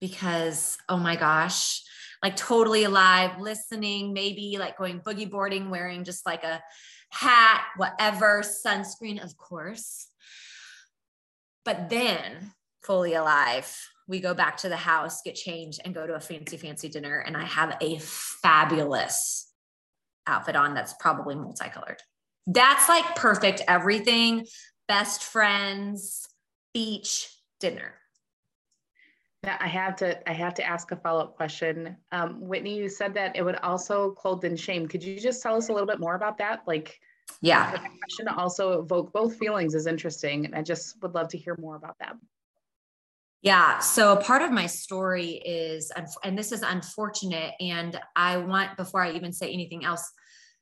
because 0.00 0.78
oh 0.88 0.98
my 0.98 1.16
gosh, 1.16 1.82
like 2.22 2.36
totally 2.36 2.84
alive, 2.84 3.40
listening, 3.40 4.12
maybe 4.12 4.56
like 4.58 4.78
going 4.78 5.00
boogie 5.00 5.30
boarding, 5.30 5.70
wearing 5.70 6.04
just 6.04 6.24
like 6.24 6.44
a 6.44 6.62
hat, 7.10 7.64
whatever, 7.76 8.42
sunscreen, 8.42 9.22
of 9.22 9.36
course. 9.36 10.08
But 11.64 11.90
then, 11.90 12.52
fully 12.82 13.14
alive, 13.14 13.76
we 14.08 14.20
go 14.20 14.34
back 14.34 14.56
to 14.58 14.68
the 14.68 14.76
house, 14.76 15.22
get 15.22 15.34
changed, 15.34 15.80
and 15.84 15.94
go 15.94 16.06
to 16.06 16.14
a 16.14 16.20
fancy, 16.20 16.56
fancy 16.56 16.88
dinner. 16.88 17.18
And 17.20 17.36
I 17.36 17.44
have 17.44 17.76
a 17.80 17.98
fabulous 17.98 19.50
outfit 20.26 20.56
on 20.56 20.74
that's 20.74 20.94
probably 20.94 21.34
multicolored. 21.34 22.02
That's 22.46 22.88
like 22.88 23.16
perfect 23.16 23.62
everything. 23.68 24.46
Best 24.88 25.22
friends, 25.22 26.28
beach, 26.74 27.28
dinner. 27.60 27.94
Yeah, 29.44 29.56
I 29.60 29.66
have 29.68 29.96
to. 29.96 30.28
I 30.28 30.32
have 30.32 30.54
to 30.54 30.64
ask 30.64 30.90
a 30.92 30.96
follow 30.96 31.20
up 31.20 31.36
question. 31.36 31.96
Um, 32.12 32.40
Whitney, 32.40 32.76
you 32.76 32.88
said 32.88 33.14
that 33.14 33.34
it 33.34 33.42
would 33.42 33.56
also 33.56 34.12
clothe 34.12 34.44
in 34.44 34.56
shame. 34.56 34.86
Could 34.86 35.02
you 35.02 35.18
just 35.18 35.42
tell 35.42 35.56
us 35.56 35.68
a 35.68 35.72
little 35.72 35.86
bit 35.86 35.98
more 35.98 36.14
about 36.14 36.38
that? 36.38 36.62
Like, 36.66 36.98
yeah, 37.42 37.72
the 37.72 37.78
question 37.78 38.28
also 38.28 38.80
evoke 38.80 39.12
both 39.12 39.36
feelings 39.36 39.74
is 39.74 39.86
interesting, 39.86 40.46
and 40.46 40.54
I 40.54 40.62
just 40.62 41.02
would 41.02 41.14
love 41.14 41.28
to 41.28 41.38
hear 41.38 41.56
more 41.60 41.76
about 41.76 41.96
that. 41.98 42.14
Yeah. 43.42 43.80
So 43.80 44.16
part 44.16 44.42
of 44.42 44.52
my 44.52 44.66
story 44.66 45.42
is, 45.44 45.90
and 46.22 46.38
this 46.38 46.52
is 46.52 46.62
unfortunate, 46.62 47.54
and 47.58 48.00
I 48.14 48.36
want 48.36 48.76
before 48.76 49.02
I 49.02 49.10
even 49.12 49.32
say 49.32 49.52
anything 49.52 49.84
else, 49.84 50.08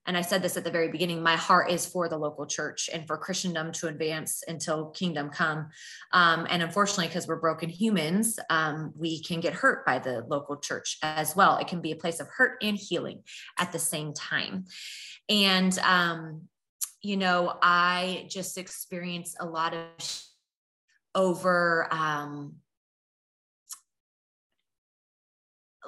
and 0.06 0.16
I 0.16 0.22
said 0.22 0.42
this 0.42 0.56
at 0.56 0.64
the 0.64 0.70
very 0.70 0.88
beginning, 0.88 1.22
my 1.22 1.36
heart 1.36 1.70
is 1.70 1.84
for 1.84 2.08
the 2.08 2.16
local 2.16 2.46
church 2.46 2.88
and 2.90 3.06
for 3.06 3.18
Christendom 3.18 3.70
to 3.72 3.88
advance 3.88 4.42
until 4.48 4.86
kingdom 4.92 5.28
come. 5.28 5.68
Um, 6.14 6.46
and 6.48 6.62
unfortunately, 6.62 7.08
because 7.08 7.28
we're 7.28 7.36
broken 7.36 7.68
humans, 7.68 8.38
um, 8.48 8.94
we 8.96 9.22
can 9.22 9.40
get 9.40 9.52
hurt 9.52 9.84
by 9.84 9.98
the 9.98 10.24
local 10.26 10.56
church 10.56 10.96
as 11.02 11.36
well. 11.36 11.58
It 11.58 11.68
can 11.68 11.82
be 11.82 11.92
a 11.92 11.96
place 11.96 12.18
of 12.18 12.28
hurt 12.28 12.56
and 12.62 12.78
healing 12.78 13.22
at 13.58 13.72
the 13.72 13.78
same 13.78 14.14
time. 14.14 14.64
And, 15.28 15.78
um, 15.80 16.48
you 17.02 17.16
know, 17.16 17.56
I 17.62 18.26
just 18.28 18.58
experienced 18.58 19.36
a 19.40 19.46
lot 19.46 19.74
of 19.74 20.22
over, 21.14 21.88
um, 21.90 22.56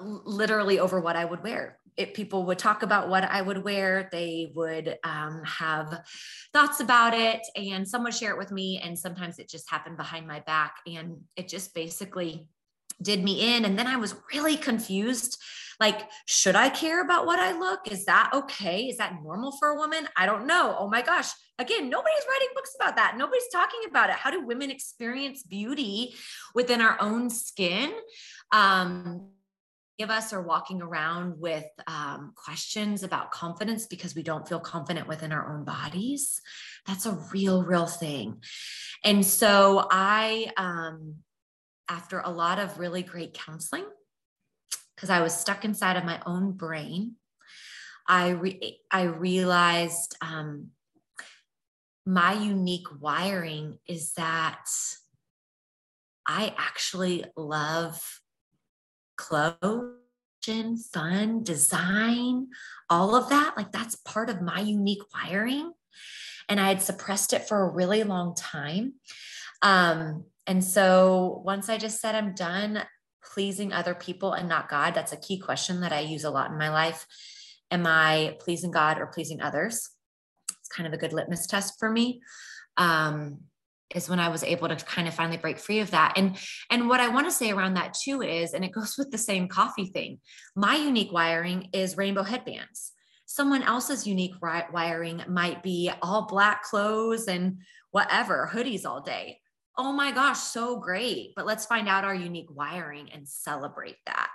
literally 0.00 0.78
over 0.78 1.00
what 1.00 1.16
I 1.16 1.25
would 1.25 1.42
wear 1.42 1.78
it, 1.97 2.14
people 2.14 2.47
would 2.47 2.59
talk 2.59 2.83
about 2.83 3.09
what 3.09 3.25
I 3.25 3.42
would 3.42 3.62
wear. 3.62 4.09
They 4.11 4.52
would 4.54 4.99
um, 5.04 5.42
have 5.45 6.02
thoughts 6.52 6.81
about 6.81 7.14
it, 7.14 7.42
and 7.54 7.87
some 7.87 8.04
would 8.04 8.14
share 8.14 8.31
it 8.33 8.38
with 8.38 8.50
me. 8.50 8.81
And 8.83 8.99
sometimes 8.99 9.38
it 9.38 9.49
just 9.49 9.71
happened 9.71 9.97
behind 9.97 10.26
my 10.26 10.40
back, 10.40 10.76
and 10.87 11.19
it 11.37 11.49
just 11.49 11.75
basically 11.75 12.47
did 13.02 13.23
me 13.23 13.57
in. 13.57 13.64
And 13.64 13.78
then 13.78 13.87
I 13.87 13.97
was 13.97 14.14
really 14.33 14.57
confused. 14.57 15.38
Like, 15.82 16.08
should 16.26 16.54
I 16.54 16.68
care 16.68 17.02
about 17.02 17.26
what 17.26 17.40
I 17.40 17.58
look? 17.58 17.90
Is 17.90 18.04
that 18.04 18.30
okay? 18.32 18.82
Is 18.84 18.98
that 18.98 19.16
normal 19.20 19.50
for 19.58 19.70
a 19.70 19.74
woman? 19.74 20.06
I 20.16 20.26
don't 20.26 20.46
know. 20.46 20.76
Oh 20.78 20.88
my 20.88 21.02
gosh. 21.02 21.26
Again, 21.58 21.90
nobody's 21.90 22.22
writing 22.30 22.54
books 22.54 22.76
about 22.80 22.94
that. 22.94 23.16
Nobody's 23.16 23.48
talking 23.52 23.80
about 23.88 24.08
it. 24.08 24.14
How 24.14 24.30
do 24.30 24.46
women 24.46 24.70
experience 24.70 25.42
beauty 25.42 26.14
within 26.54 26.80
our 26.80 26.96
own 27.00 27.30
skin? 27.30 27.92
Um, 28.52 29.30
of 30.02 30.10
us 30.10 30.32
are 30.32 30.40
walking 30.42 30.80
around 30.80 31.40
with 31.40 31.66
um, 31.88 32.32
questions 32.36 33.02
about 33.02 33.32
confidence 33.32 33.86
because 33.86 34.14
we 34.14 34.22
don't 34.22 34.46
feel 34.48 34.60
confident 34.60 35.08
within 35.08 35.32
our 35.32 35.52
own 35.52 35.64
bodies. 35.64 36.40
That's 36.86 37.06
a 37.06 37.18
real, 37.32 37.64
real 37.64 37.86
thing. 37.86 38.40
And 39.04 39.26
so 39.26 39.84
I, 39.90 40.52
um, 40.56 41.16
after 41.88 42.20
a 42.20 42.30
lot 42.30 42.60
of 42.60 42.78
really 42.78 43.02
great 43.02 43.34
counseling, 43.34 43.86
because 45.02 45.11
I 45.11 45.21
was 45.21 45.35
stuck 45.37 45.64
inside 45.64 45.97
of 45.97 46.04
my 46.04 46.23
own 46.26 46.52
brain, 46.52 47.16
I 48.06 48.28
re- 48.28 48.78
I 48.88 49.02
realized 49.02 50.14
um, 50.21 50.68
my 52.06 52.35
unique 52.35 52.87
wiring 53.00 53.78
is 53.88 54.12
that 54.12 54.64
I 56.25 56.54
actually 56.56 57.25
love 57.37 58.21
clothes, 59.16 59.97
fun, 60.92 61.42
design, 61.42 62.47
all 62.88 63.16
of 63.16 63.28
that. 63.30 63.56
Like 63.56 63.73
that's 63.73 63.97
part 63.97 64.30
of 64.30 64.40
my 64.40 64.61
unique 64.61 65.02
wiring. 65.12 65.73
And 66.49 66.61
I 66.61 66.68
had 66.68 66.80
suppressed 66.80 67.32
it 67.32 67.49
for 67.49 67.62
a 67.62 67.75
really 67.75 68.04
long 68.04 68.37
time. 68.37 68.94
Um, 69.62 70.26
and 70.47 70.62
so 70.62 71.42
once 71.44 71.68
I 71.68 71.76
just 71.76 72.00
said, 72.00 72.14
I'm 72.14 72.37
done 72.37 72.85
pleasing 73.23 73.73
other 73.73 73.95
people 73.95 74.33
and 74.33 74.49
not 74.49 74.69
God, 74.69 74.95
that's 74.95 75.12
a 75.12 75.17
key 75.17 75.38
question 75.38 75.81
that 75.81 75.93
I 75.93 76.00
use 76.00 76.25
a 76.25 76.31
lot 76.31 76.50
in 76.50 76.59
my 76.59 76.71
life. 76.71 77.07
Am 77.71 77.87
I 77.87 78.37
pleasing 78.41 78.71
God 78.71 78.99
or 78.99 79.07
pleasing 79.07 79.41
others? 79.41 79.91
It's 80.50 80.69
kind 80.69 80.87
of 80.87 80.93
a 80.93 80.99
good 80.99 81.12
litmus 81.12 81.47
test 81.47 81.79
for 81.79 81.91
me. 81.91 82.21
Um, 82.76 83.38
is 83.95 84.09
when 84.09 84.21
I 84.21 84.29
was 84.29 84.43
able 84.43 84.69
to 84.69 84.76
kind 84.76 85.07
of 85.07 85.14
finally 85.14 85.37
break 85.37 85.59
free 85.59 85.81
of 85.81 85.91
that. 85.91 86.14
And 86.17 86.37
and 86.71 86.88
what 86.88 87.00
I 87.00 87.09
want 87.09 87.26
to 87.26 87.33
say 87.33 87.50
around 87.50 87.75
that 87.75 87.95
too 87.95 88.23
is, 88.23 88.55
and 88.55 88.64
it 88.64 88.73
goes 88.73 88.95
with 88.99 89.11
the 89.11 89.19
same 89.19 89.49
coffee 89.49 89.87
thing. 89.87 90.21
My 90.57 90.76
unique 90.76 91.12
wiring 91.12 91.69
is 91.73 91.97
rainbow 91.97 92.23
headbands. 92.23 92.93
Someone 93.26 93.62
else's 93.62 94.07
unique 94.07 94.35
wiring 94.43 95.23
might 95.29 95.62
be 95.62 95.91
all 96.02 96.26
black 96.26 96.64
clothes 96.64 97.29
and 97.29 97.59
whatever 97.91 98.50
hoodies 98.52 98.85
all 98.85 99.00
day. 99.00 99.38
Oh 99.76 99.93
my 99.93 100.12
gosh, 100.12 100.38
so 100.38 100.79
great! 100.79 101.33
But 101.35 101.47
let's 101.47 101.67
find 101.67 101.88
out 101.88 102.05
our 102.05 102.14
unique 102.14 102.55
wiring 102.55 103.11
and 103.12 103.26
celebrate 103.26 103.97
that 104.07 104.29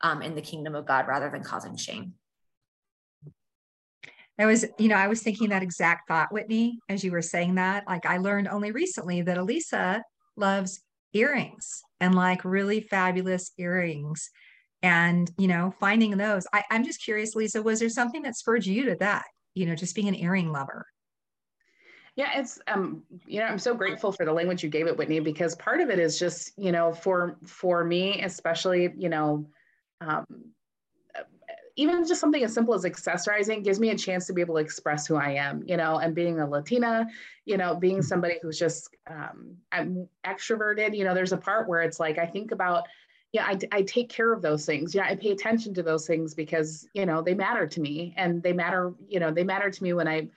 um, 0.00 0.22
in 0.22 0.34
the 0.34 0.42
kingdom 0.42 0.74
of 0.74 0.86
God 0.86 1.06
rather 1.06 1.30
than 1.30 1.42
causing 1.42 1.76
shame. 1.76 2.14
I 4.38 4.46
was, 4.46 4.64
you 4.78 4.88
know, 4.88 4.96
I 4.96 5.08
was 5.08 5.22
thinking 5.22 5.50
that 5.50 5.62
exact 5.62 6.08
thought, 6.08 6.32
Whitney, 6.32 6.78
as 6.88 7.04
you 7.04 7.12
were 7.12 7.20
saying 7.20 7.56
that. 7.56 7.84
Like, 7.86 8.06
I 8.06 8.16
learned 8.16 8.48
only 8.48 8.72
recently 8.72 9.20
that 9.22 9.36
Eliza 9.36 10.02
loves 10.34 10.80
earrings 11.12 11.82
and 12.00 12.14
like 12.14 12.42
really 12.44 12.80
fabulous 12.80 13.52
earrings. 13.58 14.30
And, 14.82 15.30
you 15.36 15.46
know, 15.46 15.74
finding 15.78 16.16
those. 16.16 16.46
I, 16.54 16.64
I'm 16.70 16.84
just 16.84 17.04
curious, 17.04 17.34
Lisa, 17.34 17.62
was 17.62 17.80
there 17.80 17.90
something 17.90 18.22
that 18.22 18.34
spurred 18.34 18.64
you 18.64 18.86
to 18.86 18.96
that, 19.00 19.26
you 19.54 19.66
know, 19.66 19.74
just 19.74 19.94
being 19.94 20.08
an 20.08 20.14
earring 20.14 20.50
lover? 20.50 20.86
Yeah, 22.20 22.38
it's 22.38 22.60
um, 22.66 23.02
you 23.26 23.40
know, 23.40 23.46
I'm 23.46 23.58
so 23.58 23.72
grateful 23.72 24.12
for 24.12 24.26
the 24.26 24.32
language 24.34 24.62
you 24.62 24.68
gave 24.68 24.86
it, 24.86 24.94
Whitney, 24.94 25.20
because 25.20 25.54
part 25.54 25.80
of 25.80 25.88
it 25.88 25.98
is 25.98 26.18
just, 26.18 26.52
you 26.58 26.70
know, 26.70 26.92
for 26.92 27.38
for 27.46 27.82
me, 27.82 28.20
especially, 28.22 28.92
you 28.94 29.08
know, 29.08 29.46
um, 30.02 30.26
even 31.76 32.06
just 32.06 32.20
something 32.20 32.44
as 32.44 32.52
simple 32.52 32.74
as 32.74 32.84
accessorizing 32.84 33.64
gives 33.64 33.80
me 33.80 33.88
a 33.88 33.96
chance 33.96 34.26
to 34.26 34.34
be 34.34 34.42
able 34.42 34.56
to 34.56 34.60
express 34.60 35.06
who 35.06 35.16
I 35.16 35.30
am, 35.30 35.62
you 35.64 35.78
know, 35.78 35.96
and 35.96 36.14
being 36.14 36.40
a 36.40 36.46
Latina, 36.46 37.06
you 37.46 37.56
know, 37.56 37.74
being 37.74 38.00
mm-hmm. 38.00 38.04
somebody 38.04 38.34
who's 38.42 38.58
just, 38.58 38.94
um, 39.08 39.56
I'm 39.72 40.06
extroverted, 40.26 40.94
you 40.94 41.04
know, 41.04 41.14
there's 41.14 41.32
a 41.32 41.38
part 41.38 41.70
where 41.70 41.80
it's 41.80 41.98
like, 41.98 42.18
I 42.18 42.26
think 42.26 42.52
about, 42.52 42.86
yeah, 43.32 43.46
I, 43.46 43.58
I 43.72 43.80
take 43.80 44.10
care 44.10 44.30
of 44.30 44.42
those 44.42 44.66
things. 44.66 44.94
Yeah, 44.94 45.06
I 45.08 45.16
pay 45.16 45.30
attention 45.30 45.72
to 45.72 45.82
those 45.82 46.06
things 46.06 46.34
because, 46.34 46.86
you 46.92 47.06
know, 47.06 47.22
they 47.22 47.32
matter 47.32 47.66
to 47.66 47.80
me 47.80 48.12
and 48.18 48.42
they 48.42 48.52
matter, 48.52 48.92
you 49.08 49.20
know, 49.20 49.30
they 49.30 49.44
matter 49.44 49.70
to 49.70 49.82
me 49.82 49.94
when 49.94 50.06
I, 50.06 50.28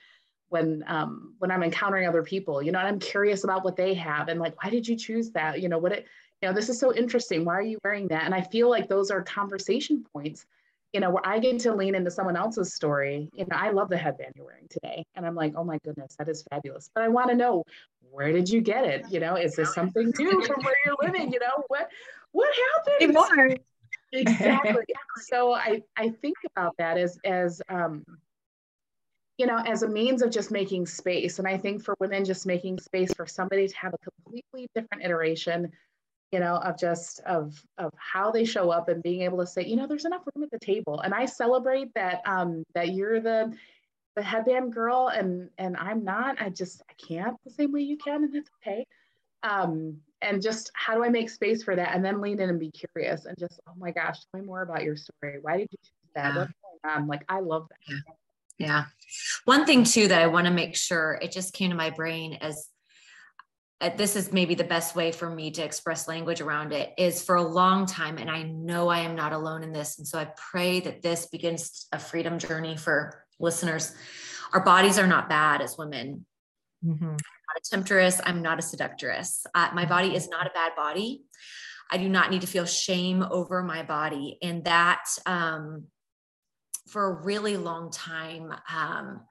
when 0.54 0.84
um 0.88 1.34
when 1.40 1.52
i'm 1.52 1.64
encountering 1.64 2.08
other 2.08 2.24
people 2.24 2.62
you 2.62 2.72
know 2.72 2.80
and 2.80 2.88
i'm 2.88 3.00
curious 3.00 3.44
about 3.44 3.64
what 3.64 3.76
they 3.76 3.94
have 3.94 4.30
and 4.30 4.40
like 4.40 4.64
why 4.64 4.70
did 4.70 4.88
you 4.88 4.96
choose 4.96 5.32
that 5.32 5.60
you 5.60 5.68
know 5.68 5.80
what 5.80 5.92
it 5.92 6.06
you 6.42 6.48
know 6.48 6.54
this 6.54 6.70
is 6.70 6.80
so 6.80 6.94
interesting 6.94 7.44
why 7.44 7.54
are 7.54 7.62
you 7.64 7.80
wearing 7.84 8.08
that 8.08 8.24
and 8.24 8.36
i 8.36 8.42
feel 8.42 8.70
like 8.70 8.88
those 8.88 9.10
are 9.10 9.22
conversation 9.24 10.06
points 10.14 10.46
you 10.94 11.00
know, 11.00 11.10
where 11.10 11.26
I 11.28 11.40
get 11.40 11.60
to 11.62 11.74
lean 11.74 11.96
into 11.96 12.12
someone 12.12 12.38
else's 12.38 12.76
story. 12.76 13.28
You 13.34 13.46
know, 13.50 13.58
I 13.58 13.72
love 13.72 13.90
the 13.90 13.98
headband 13.98 14.34
you're 14.36 14.46
wearing 14.46 14.68
today. 14.70 15.04
And 15.16 15.26
I'm 15.26 15.34
like, 15.34 15.54
oh 15.58 15.64
my 15.64 15.80
goodness, 15.84 16.16
that 16.20 16.30
is 16.30 16.46
fabulous. 16.52 16.92
But 16.94 17.04
I 17.04 17.08
want 17.08 17.32
to 17.32 17.36
know 17.36 17.64
where 18.12 18.32
did 18.32 18.48
you 18.48 18.62
get 18.62 18.86
it? 18.86 19.06
You 19.10 19.20
know, 19.20 19.36
is 19.36 19.56
this 19.56 19.74
something 19.74 20.14
new 20.20 20.42
from 20.46 20.62
where 20.64 20.76
you're 20.86 20.96
living? 21.02 21.34
You 21.34 21.40
know, 21.40 21.64
what 21.68 21.90
what 22.32 22.54
happened? 22.76 22.98
Exactly. 24.12 24.84
so 25.24 25.54
I 25.54 25.82
I 25.98 26.10
think 26.10 26.38
about 26.56 26.76
that 26.78 27.00
as 27.00 27.18
as 27.26 27.60
um 27.70 28.06
you 29.38 29.48
know, 29.48 29.58
as 29.66 29.84
a 29.84 29.88
means 29.88 30.22
of 30.22 30.30
just 30.30 30.52
making 30.52 30.86
space. 30.86 31.40
And 31.40 31.48
I 31.48 31.58
think 31.58 31.84
for 31.84 31.96
women, 32.00 32.24
just 32.24 32.46
making 32.46 32.80
space 32.80 33.14
for 33.14 33.26
somebody 33.26 33.68
to 33.68 33.76
have 33.76 33.94
a 33.94 33.98
completely 33.98 34.68
different 34.76 35.04
iteration, 35.04 35.72
you 36.32 36.40
know, 36.40 36.56
of 36.58 36.78
just 36.78 37.20
of 37.22 37.62
of 37.78 37.92
how 37.98 38.32
they 38.32 38.46
show 38.46 38.70
up 38.70 38.90
and 38.90 39.02
being 39.02 39.22
able 39.22 39.40
to 39.40 39.48
say, 39.48 39.64
you 39.66 39.76
know, 39.76 39.88
there's 39.88 40.06
enough 40.06 40.24
room 40.36 40.44
at 40.44 40.52
the 40.52 40.60
table. 40.60 41.00
And 41.02 41.14
I 41.14 41.26
celebrate 41.26 41.94
that 41.96 42.22
um 42.26 42.64
that 42.76 42.94
you're 42.94 43.20
the 43.20 43.56
the 44.16 44.22
headband 44.22 44.74
girl 44.74 45.08
and 45.08 45.50
and 45.58 45.76
I'm 45.78 46.04
not. 46.04 46.40
I 46.40 46.50
just 46.50 46.84
I 46.90 46.94
can't 46.94 47.36
the 47.44 47.52
same 47.52 47.72
way 47.72 47.82
you 47.82 47.98
can, 47.98 48.24
and 48.24 48.34
that's 48.34 48.50
okay. 48.62 48.86
Um, 49.42 49.98
and 50.22 50.42
just 50.42 50.72
how 50.74 50.96
do 50.96 51.04
I 51.04 51.10
make 51.10 51.30
space 51.30 51.64
for 51.64 51.76
that? 51.76 51.94
And 51.96 52.06
then 52.06 52.22
lean 52.22 52.40
in 52.40 52.50
and 52.50 52.60
be 52.60 52.72
curious 52.72 53.26
and 53.26 53.38
just, 53.38 53.60
oh 53.68 53.74
my 53.78 53.92
gosh, 53.92 54.20
tell 54.32 54.40
me 54.40 54.48
more 54.48 54.62
about 54.62 54.84
your 54.84 54.96
story. 54.96 55.40
Why 55.42 55.58
did 55.58 55.68
you 55.72 55.78
choose 55.84 56.12
that? 56.16 56.34
Yeah. 56.34 56.40
What's 56.40 56.54
going 56.84 56.96
on? 56.96 57.08
Like 57.08 57.26
I 57.28 57.40
love 57.42 57.68
that. 57.70 57.94
Yeah. 57.94 58.14
Yeah. 58.58 58.86
One 59.46 59.66
thing 59.66 59.84
too 59.84 60.08
that 60.08 60.22
I 60.22 60.28
want 60.28 60.48
to 60.48 60.54
make 60.54 60.76
sure 60.76 61.20
it 61.22 61.32
just 61.32 61.54
came 61.54 61.70
to 61.70 61.76
my 61.76 61.90
brain 61.90 62.38
as 62.42 62.68
uh, 63.84 63.90
this 63.98 64.16
is 64.16 64.32
maybe 64.32 64.56
the 64.56 64.64
best 64.64 64.96
way 64.96 65.12
for 65.12 65.30
me 65.30 65.52
to 65.52 65.62
express 65.62 66.08
language 66.08 66.40
around 66.40 66.72
it 66.72 66.94
is 66.98 67.22
for 67.22 67.36
a 67.36 67.44
long 67.44 67.86
time 67.86 68.18
and 68.18 68.30
i 68.30 68.44
know 68.44 68.88
i 68.88 69.00
am 69.00 69.14
not 69.14 69.34
alone 69.34 69.62
in 69.62 69.74
this 69.74 69.98
and 69.98 70.08
so 70.08 70.18
i 70.18 70.26
pray 70.38 70.80
that 70.80 71.02
this 71.02 71.26
begins 71.26 71.88
a 71.92 72.00
freedom 72.00 72.40
journey 72.40 72.78
for 72.78 73.26
listeners 73.42 73.94
our 74.54 74.64
bodies 74.64 74.98
are 74.98 75.08
not 75.08 75.28
bad 75.28 75.62
as 75.62 75.78
women 75.78 76.26
mm-hmm. 76.86 77.04
i'm 77.04 77.12
not 77.12 77.58
a 77.58 77.70
temptress 77.70 78.22
i'm 78.26 78.42
not 78.42 78.58
a 78.58 78.62
seductress 78.62 79.46
uh, 79.54 79.70
my 79.74 79.86
body 79.86 80.16
is 80.16 80.30
not 80.30 80.48
a 80.48 80.52
bad 80.52 80.72
body 80.78 81.24
i 81.92 81.98
do 81.98 82.08
not 82.08 82.32
need 82.32 82.42
to 82.42 82.48
feel 82.48 82.66
shame 82.66 83.22
over 83.32 83.62
my 83.62 83.84
body 83.84 84.38
and 84.42 84.64
that 84.64 85.06
um, 85.26 85.84
for 86.94 87.10
a 87.10 87.24
really 87.24 87.58
long 87.58 87.92
time. 87.92 88.54
Um, 88.74 89.22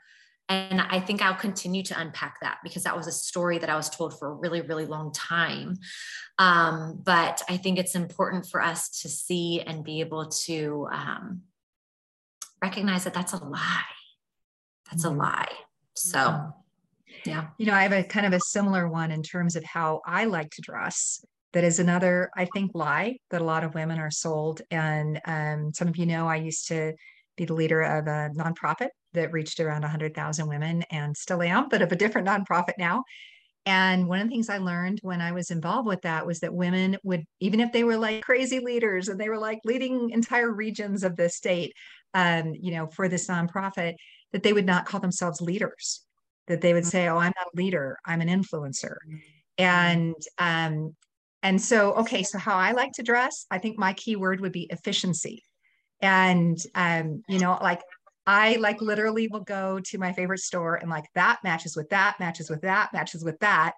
and 0.48 0.80
I 0.80 1.00
think 1.00 1.22
I'll 1.22 1.34
continue 1.34 1.82
to 1.84 1.98
unpack 1.98 2.40
that 2.42 2.58
because 2.62 2.82
that 2.82 2.96
was 2.96 3.06
a 3.06 3.12
story 3.12 3.58
that 3.58 3.70
I 3.70 3.76
was 3.76 3.88
told 3.88 4.18
for 4.18 4.28
a 4.28 4.34
really, 4.34 4.60
really 4.60 4.84
long 4.84 5.12
time. 5.12 5.78
Um, 6.38 7.00
but 7.02 7.40
I 7.48 7.56
think 7.56 7.78
it's 7.78 7.94
important 7.94 8.46
for 8.46 8.60
us 8.60 9.00
to 9.02 9.08
see 9.08 9.62
and 9.62 9.84
be 9.84 10.00
able 10.00 10.26
to 10.26 10.88
um, 10.92 11.42
recognize 12.60 13.04
that 13.04 13.14
that's 13.14 13.32
a 13.32 13.42
lie. 13.42 13.82
That's 14.90 15.04
a 15.04 15.08
mm-hmm. 15.08 15.20
lie. 15.20 15.52
So, 15.94 16.52
yeah. 17.24 17.46
You 17.56 17.66
know, 17.66 17.74
I 17.74 17.82
have 17.84 17.92
a 17.92 18.02
kind 18.02 18.26
of 18.26 18.32
a 18.32 18.40
similar 18.40 18.88
one 18.88 19.10
in 19.12 19.22
terms 19.22 19.56
of 19.56 19.64
how 19.64 20.02
I 20.04 20.24
like 20.24 20.50
to 20.50 20.60
dress. 20.60 21.24
That 21.52 21.64
is 21.64 21.78
another, 21.78 22.30
I 22.36 22.46
think, 22.52 22.72
lie 22.74 23.18
that 23.30 23.40
a 23.40 23.44
lot 23.44 23.62
of 23.62 23.74
women 23.74 23.98
are 23.98 24.10
sold. 24.10 24.62
And 24.70 25.20
um, 25.24 25.72
some 25.72 25.88
of 25.88 25.96
you 25.96 26.06
know, 26.06 26.26
I 26.26 26.36
used 26.36 26.68
to 26.68 26.94
be 27.42 27.46
the 27.46 27.54
leader 27.54 27.82
of 27.82 28.06
a 28.06 28.30
nonprofit 28.36 28.88
that 29.14 29.32
reached 29.32 29.60
around 29.60 29.82
100,000 29.82 30.48
women 30.48 30.82
and 30.90 31.16
still 31.16 31.42
am, 31.42 31.68
but 31.68 31.82
of 31.82 31.92
a 31.92 31.96
different 31.96 32.28
nonprofit 32.28 32.74
now. 32.78 33.04
And 33.64 34.08
one 34.08 34.20
of 34.20 34.26
the 34.26 34.32
things 34.32 34.48
I 34.48 34.58
learned 34.58 35.00
when 35.02 35.20
I 35.20 35.32
was 35.32 35.50
involved 35.50 35.86
with 35.86 36.02
that 36.02 36.26
was 36.26 36.40
that 36.40 36.54
women 36.54 36.96
would, 37.04 37.24
even 37.40 37.60
if 37.60 37.72
they 37.72 37.84
were 37.84 37.96
like 37.96 38.22
crazy 38.22 38.58
leaders 38.58 39.08
and 39.08 39.20
they 39.20 39.28
were 39.28 39.38
like 39.38 39.60
leading 39.64 40.10
entire 40.10 40.50
regions 40.50 41.04
of 41.04 41.16
the 41.16 41.28
state, 41.28 41.72
um, 42.14 42.54
you 42.58 42.72
know, 42.72 42.88
for 42.88 43.08
this 43.08 43.28
nonprofit, 43.28 43.94
that 44.32 44.42
they 44.42 44.52
would 44.52 44.66
not 44.66 44.86
call 44.86 45.00
themselves 45.00 45.40
leaders. 45.40 46.02
That 46.48 46.60
they 46.60 46.74
would 46.74 46.86
say, 46.86 47.06
"Oh, 47.06 47.18
I'm 47.18 47.32
not 47.36 47.46
a 47.54 47.56
leader. 47.56 47.98
I'm 48.04 48.20
an 48.20 48.28
influencer." 48.28 48.96
And 49.58 50.16
um, 50.38 50.96
and 51.44 51.62
so, 51.62 51.92
okay, 51.94 52.24
so 52.24 52.36
how 52.36 52.56
I 52.56 52.72
like 52.72 52.90
to 52.94 53.04
dress, 53.04 53.46
I 53.48 53.58
think 53.58 53.78
my 53.78 53.92
key 53.92 54.16
word 54.16 54.40
would 54.40 54.50
be 54.50 54.66
efficiency 54.70 55.44
and 56.02 56.58
um, 56.74 57.22
you 57.28 57.38
know 57.38 57.58
like 57.62 57.80
i 58.26 58.56
like 58.56 58.80
literally 58.80 59.28
will 59.28 59.40
go 59.40 59.80
to 59.80 59.98
my 59.98 60.12
favorite 60.12 60.38
store 60.38 60.76
and 60.76 60.90
like 60.90 61.06
that 61.14 61.38
matches 61.42 61.76
with 61.76 61.88
that 61.88 62.16
matches 62.20 62.50
with 62.50 62.60
that 62.62 62.92
matches 62.92 63.24
with 63.24 63.38
that. 63.40 63.72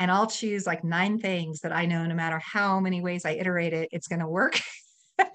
And 0.00 0.10
i'll 0.10 0.26
choose 0.26 0.66
like 0.66 0.82
nine 0.82 1.18
things 1.18 1.60
that 1.60 1.72
i 1.72 1.86
know 1.86 2.04
no 2.06 2.14
matter 2.14 2.40
how 2.40 2.80
many 2.80 3.00
ways 3.00 3.24
i 3.24 3.32
iterate 3.32 3.72
it 3.72 3.88
it's 3.92 4.08
going 4.08 4.20
to 4.20 4.28
work. 4.28 4.58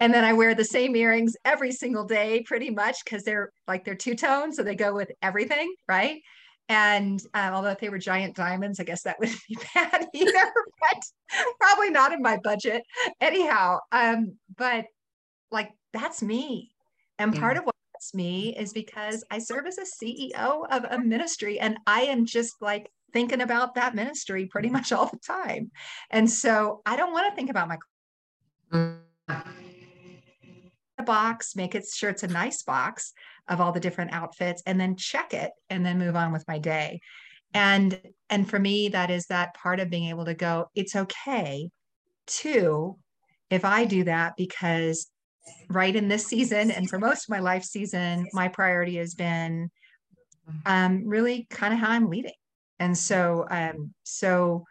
And 0.00 0.12
then 0.12 0.24
i 0.24 0.32
wear 0.32 0.52
the 0.52 0.64
same 0.64 0.96
earrings 0.96 1.36
every 1.44 1.70
single 1.70 2.04
day 2.04 2.42
pretty 2.42 2.70
much 2.70 3.04
because 3.04 3.22
they're 3.22 3.52
like 3.68 3.84
they're 3.84 3.94
two-tone 3.94 4.52
so 4.52 4.64
they 4.64 4.74
go 4.74 4.92
with 4.92 5.12
everything 5.22 5.72
right? 5.86 6.20
And 6.68 7.22
um, 7.34 7.54
although 7.54 7.70
if 7.70 7.80
they 7.80 7.88
were 7.88 7.98
giant 7.98 8.34
diamonds, 8.34 8.80
I 8.80 8.84
guess 8.84 9.02
that 9.02 9.16
wouldn't 9.20 9.38
be 9.48 9.58
bad 9.74 10.06
either, 10.14 10.32
but 10.80 11.02
probably 11.60 11.90
not 11.90 12.12
in 12.12 12.22
my 12.22 12.38
budget. 12.42 12.82
Anyhow, 13.20 13.78
um, 13.90 14.36
but 14.56 14.86
like 15.52 15.70
that's 15.92 16.22
me. 16.22 16.70
And 17.18 17.34
yeah. 17.34 17.40
part 17.40 17.56
of 17.56 17.64
what 17.64 17.74
that's 17.94 18.14
me 18.14 18.56
is 18.56 18.72
because 18.72 19.24
I 19.30 19.38
serve 19.38 19.66
as 19.66 19.78
a 19.78 20.04
CEO 20.04 20.66
of 20.70 20.84
a 20.84 20.98
ministry 20.98 21.60
and 21.60 21.76
I 21.86 22.02
am 22.02 22.24
just 22.26 22.54
like 22.60 22.90
thinking 23.12 23.42
about 23.42 23.74
that 23.74 23.94
ministry 23.94 24.46
pretty 24.46 24.70
much 24.70 24.92
all 24.92 25.06
the 25.06 25.18
time. 25.18 25.70
And 26.10 26.28
so 26.28 26.80
I 26.86 26.96
don't 26.96 27.12
want 27.12 27.30
to 27.30 27.36
think 27.36 27.50
about 27.50 27.68
my 27.68 27.76
box, 31.04 31.56
make 31.56 31.74
it 31.74 31.84
sure 31.92 32.10
it's 32.10 32.22
a 32.22 32.28
nice 32.28 32.62
box 32.62 33.12
of 33.48 33.60
all 33.60 33.72
the 33.72 33.80
different 33.80 34.12
outfits 34.12 34.62
and 34.66 34.80
then 34.80 34.96
check 34.96 35.34
it 35.34 35.50
and 35.68 35.84
then 35.84 35.98
move 35.98 36.16
on 36.16 36.32
with 36.32 36.46
my 36.48 36.58
day. 36.58 37.00
And 37.54 38.00
and 38.30 38.48
for 38.48 38.58
me 38.58 38.88
that 38.88 39.10
is 39.10 39.26
that 39.26 39.54
part 39.54 39.78
of 39.78 39.90
being 39.90 40.08
able 40.08 40.24
to 40.24 40.34
go 40.34 40.70
it's 40.74 40.96
okay 40.96 41.68
to 42.26 42.96
if 43.50 43.64
I 43.64 43.84
do 43.84 44.04
that 44.04 44.34
because 44.38 45.11
right 45.68 45.96
in 45.96 46.08
this 46.08 46.26
season 46.26 46.70
and 46.70 46.88
for 46.88 46.98
most 46.98 47.24
of 47.24 47.30
my 47.30 47.40
life 47.40 47.64
season 47.64 48.26
my 48.32 48.48
priority 48.48 48.96
has 48.96 49.14
been 49.14 49.70
um, 50.66 51.06
really 51.06 51.46
kind 51.50 51.72
of 51.72 51.80
how 51.80 51.90
i'm 51.90 52.10
leading. 52.10 52.32
And 52.78 52.96
so 52.98 53.46
um, 53.50 53.94
so 54.02 54.64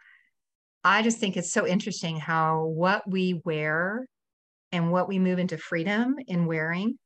i 0.84 1.02
just 1.02 1.18
think 1.18 1.36
it's 1.36 1.52
so 1.52 1.66
interesting 1.66 2.18
how 2.18 2.64
what 2.64 3.08
we 3.08 3.40
wear 3.44 4.06
and 4.70 4.90
what 4.90 5.08
we 5.08 5.18
move 5.18 5.38
into 5.38 5.58
freedom 5.58 6.16
in 6.26 6.46
wearing 6.46 6.98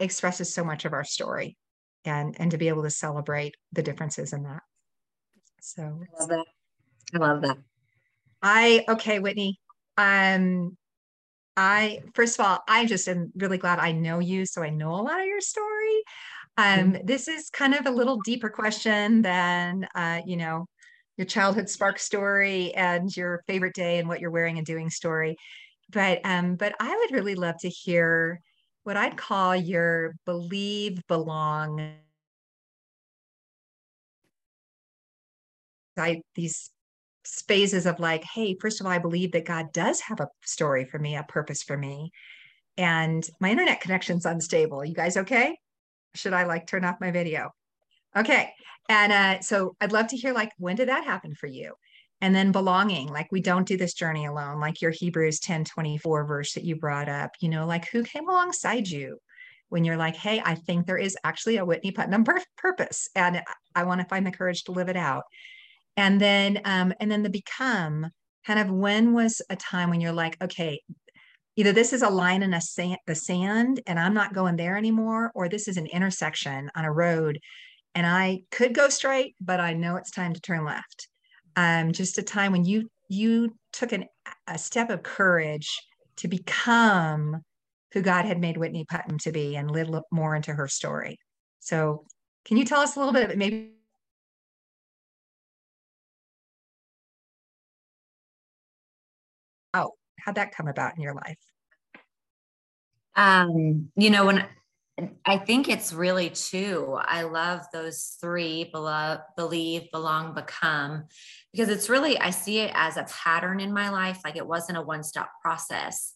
expresses 0.00 0.52
so 0.52 0.64
much 0.64 0.84
of 0.84 0.92
our 0.92 1.04
story 1.04 1.56
and 2.04 2.36
and 2.38 2.50
to 2.50 2.58
be 2.58 2.68
able 2.68 2.82
to 2.82 2.90
celebrate 2.90 3.54
the 3.72 3.82
differences 3.82 4.32
in 4.32 4.42
that. 4.42 4.62
So 5.60 5.82
i 5.82 6.20
love 6.20 6.28
that. 6.28 6.44
I 7.14 7.18
love 7.18 7.42
that. 7.42 7.58
I 8.42 8.84
okay 8.88 9.18
whitney 9.20 9.60
um 9.96 10.76
I 11.56 12.00
first 12.14 12.38
of 12.38 12.46
all, 12.46 12.60
I 12.68 12.86
just 12.86 13.08
am 13.08 13.32
really 13.36 13.58
glad 13.58 13.78
I 13.78 13.92
know 13.92 14.18
you, 14.18 14.46
so 14.46 14.62
I 14.62 14.70
know 14.70 14.94
a 14.94 15.02
lot 15.02 15.20
of 15.20 15.26
your 15.26 15.40
story. 15.40 16.02
Um, 16.56 16.92
mm-hmm. 16.92 17.06
This 17.06 17.28
is 17.28 17.50
kind 17.50 17.74
of 17.74 17.86
a 17.86 17.90
little 17.90 18.18
deeper 18.24 18.48
question 18.48 19.22
than 19.22 19.86
uh, 19.94 20.20
you 20.26 20.36
know 20.36 20.66
your 21.16 21.26
childhood 21.26 21.68
spark 21.68 21.98
story 21.98 22.74
and 22.74 23.14
your 23.16 23.42
favorite 23.46 23.74
day 23.74 23.98
and 23.98 24.08
what 24.08 24.20
you're 24.20 24.30
wearing 24.30 24.58
and 24.58 24.66
doing 24.66 24.90
story. 24.90 25.36
But 25.90 26.20
um, 26.24 26.56
but 26.56 26.74
I 26.80 26.96
would 26.96 27.12
really 27.12 27.34
love 27.34 27.56
to 27.60 27.68
hear 27.68 28.40
what 28.84 28.96
I'd 28.96 29.16
call 29.16 29.54
your 29.54 30.14
believe, 30.26 31.06
belong. 31.06 31.94
I 35.96 36.22
these 36.34 36.70
phases 37.24 37.86
of 37.86 38.00
like, 38.00 38.24
hey, 38.24 38.56
first 38.60 38.80
of 38.80 38.86
all, 38.86 38.92
I 38.92 38.98
believe 38.98 39.32
that 39.32 39.46
God 39.46 39.72
does 39.72 40.00
have 40.00 40.20
a 40.20 40.28
story 40.44 40.84
for 40.84 40.98
me, 40.98 41.16
a 41.16 41.22
purpose 41.22 41.62
for 41.62 41.76
me. 41.76 42.12
And 42.76 43.26
my 43.40 43.50
internet 43.50 43.80
connection's 43.80 44.26
unstable. 44.26 44.84
You 44.84 44.94
guys 44.94 45.16
okay? 45.16 45.58
Should 46.14 46.32
I 46.32 46.44
like 46.44 46.66
turn 46.66 46.84
off 46.84 47.00
my 47.00 47.10
video? 47.10 47.50
Okay. 48.16 48.52
And 48.88 49.12
uh, 49.12 49.40
so 49.40 49.76
I'd 49.80 49.92
love 49.92 50.08
to 50.08 50.16
hear 50.16 50.32
like, 50.32 50.50
when 50.58 50.76
did 50.76 50.88
that 50.88 51.04
happen 51.04 51.34
for 51.34 51.46
you? 51.46 51.74
And 52.20 52.34
then 52.34 52.52
belonging, 52.52 53.08
like 53.08 53.32
we 53.32 53.40
don't 53.40 53.66
do 53.66 53.76
this 53.76 53.94
journey 53.94 54.26
alone, 54.26 54.60
like 54.60 54.80
your 54.80 54.92
Hebrews 54.92 55.40
10 55.40 55.64
24 55.64 56.24
verse 56.24 56.52
that 56.54 56.64
you 56.64 56.76
brought 56.76 57.08
up, 57.08 57.32
you 57.40 57.48
know, 57.48 57.66
like 57.66 57.88
who 57.88 58.04
came 58.04 58.28
alongside 58.28 58.86
you 58.86 59.18
when 59.70 59.84
you're 59.84 59.96
like, 59.96 60.14
hey, 60.14 60.40
I 60.44 60.54
think 60.54 60.86
there 60.86 60.98
is 60.98 61.16
actually 61.24 61.56
a 61.56 61.64
Whitney 61.64 61.90
Putnam 61.90 62.24
purpose 62.56 63.08
and 63.16 63.42
I 63.74 63.84
want 63.84 64.00
to 64.00 64.06
find 64.06 64.26
the 64.26 64.30
courage 64.30 64.64
to 64.64 64.72
live 64.72 64.88
it 64.88 64.96
out 64.96 65.24
and 65.96 66.20
then 66.20 66.60
um, 66.64 66.92
and 67.00 67.10
then 67.10 67.22
the 67.22 67.30
become 67.30 68.08
kind 68.46 68.58
of 68.58 68.70
when 68.70 69.12
was 69.12 69.40
a 69.50 69.56
time 69.56 69.90
when 69.90 70.00
you're 70.00 70.12
like 70.12 70.42
okay 70.42 70.80
either 71.56 71.72
this 71.72 71.92
is 71.92 72.02
a 72.02 72.08
line 72.08 72.42
in 72.42 72.54
a 72.54 72.60
sand, 72.60 72.98
the 73.06 73.14
sand 73.14 73.80
and 73.86 73.98
i'm 73.98 74.14
not 74.14 74.34
going 74.34 74.56
there 74.56 74.76
anymore 74.76 75.30
or 75.34 75.48
this 75.48 75.68
is 75.68 75.76
an 75.76 75.86
intersection 75.86 76.70
on 76.74 76.84
a 76.84 76.92
road 76.92 77.38
and 77.94 78.06
i 78.06 78.40
could 78.50 78.74
go 78.74 78.88
straight 78.88 79.34
but 79.40 79.60
i 79.60 79.72
know 79.72 79.96
it's 79.96 80.10
time 80.10 80.32
to 80.32 80.40
turn 80.40 80.64
left. 80.64 81.08
Um, 81.54 81.92
just 81.92 82.16
a 82.18 82.22
time 82.22 82.52
when 82.52 82.64
you 82.64 82.88
you 83.08 83.54
took 83.74 83.92
an, 83.92 84.06
a 84.46 84.56
step 84.56 84.88
of 84.88 85.02
courage 85.02 85.68
to 86.16 86.28
become 86.28 87.42
who 87.92 88.00
god 88.00 88.24
had 88.24 88.40
made 88.40 88.56
whitney 88.56 88.86
putnam 88.86 89.18
to 89.18 89.32
be 89.32 89.56
and 89.56 89.70
live 89.70 89.88
more 90.10 90.34
into 90.34 90.52
her 90.52 90.66
story. 90.66 91.18
So 91.60 92.06
can 92.46 92.56
you 92.56 92.64
tell 92.64 92.80
us 92.80 92.96
a 92.96 92.98
little 92.98 93.12
bit 93.12 93.36
maybe 93.36 93.72
how'd 100.24 100.34
that 100.34 100.54
come 100.54 100.68
about 100.68 100.96
in 100.96 101.02
your 101.02 101.14
life 101.14 101.38
um 103.16 103.90
you 103.96 104.10
know 104.10 104.26
when 104.26 104.46
I 105.24 105.38
think 105.38 105.68
it's 105.68 105.92
really 105.92 106.28
two. 106.28 106.98
I 107.00 107.22
love 107.22 107.62
those 107.72 108.16
three 108.20 108.70
believe, 108.70 109.90
belong, 109.90 110.34
become, 110.34 111.04
because 111.50 111.70
it's 111.70 111.88
really, 111.88 112.18
I 112.18 112.30
see 112.30 112.58
it 112.58 112.70
as 112.74 112.98
a 112.98 113.04
pattern 113.04 113.58
in 113.58 113.72
my 113.72 113.88
life. 113.88 114.20
Like 114.22 114.36
it 114.36 114.46
wasn't 114.46 114.78
a 114.78 114.82
one 114.82 115.02
stop 115.02 115.30
process. 115.40 116.12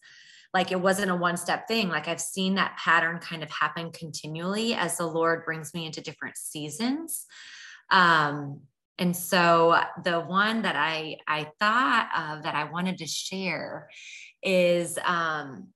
Like 0.52 0.72
it 0.72 0.80
wasn't 0.80 1.10
a 1.10 1.16
one 1.16 1.36
step 1.36 1.66
thing. 1.68 1.88
Like 1.88 2.06
I've 2.06 2.20
seen 2.20 2.56
that 2.56 2.76
pattern 2.76 3.18
kind 3.18 3.42
of 3.42 3.50
happen 3.50 3.92
continually 3.92 4.74
as 4.74 4.98
the 4.98 5.06
Lord 5.06 5.44
brings 5.44 5.72
me 5.72 5.86
into 5.86 6.02
different 6.02 6.36
seasons. 6.36 7.24
Um, 7.90 8.60
and 8.98 9.14
so 9.14 9.78
the 10.04 10.20
one 10.20 10.62
that 10.62 10.76
I, 10.76 11.18
I 11.28 11.50
thought 11.60 12.08
of 12.16 12.44
that 12.44 12.54
I 12.54 12.64
wanted 12.64 12.98
to 12.98 13.06
share 13.06 13.88
is 14.42 14.98
um, 15.04 15.68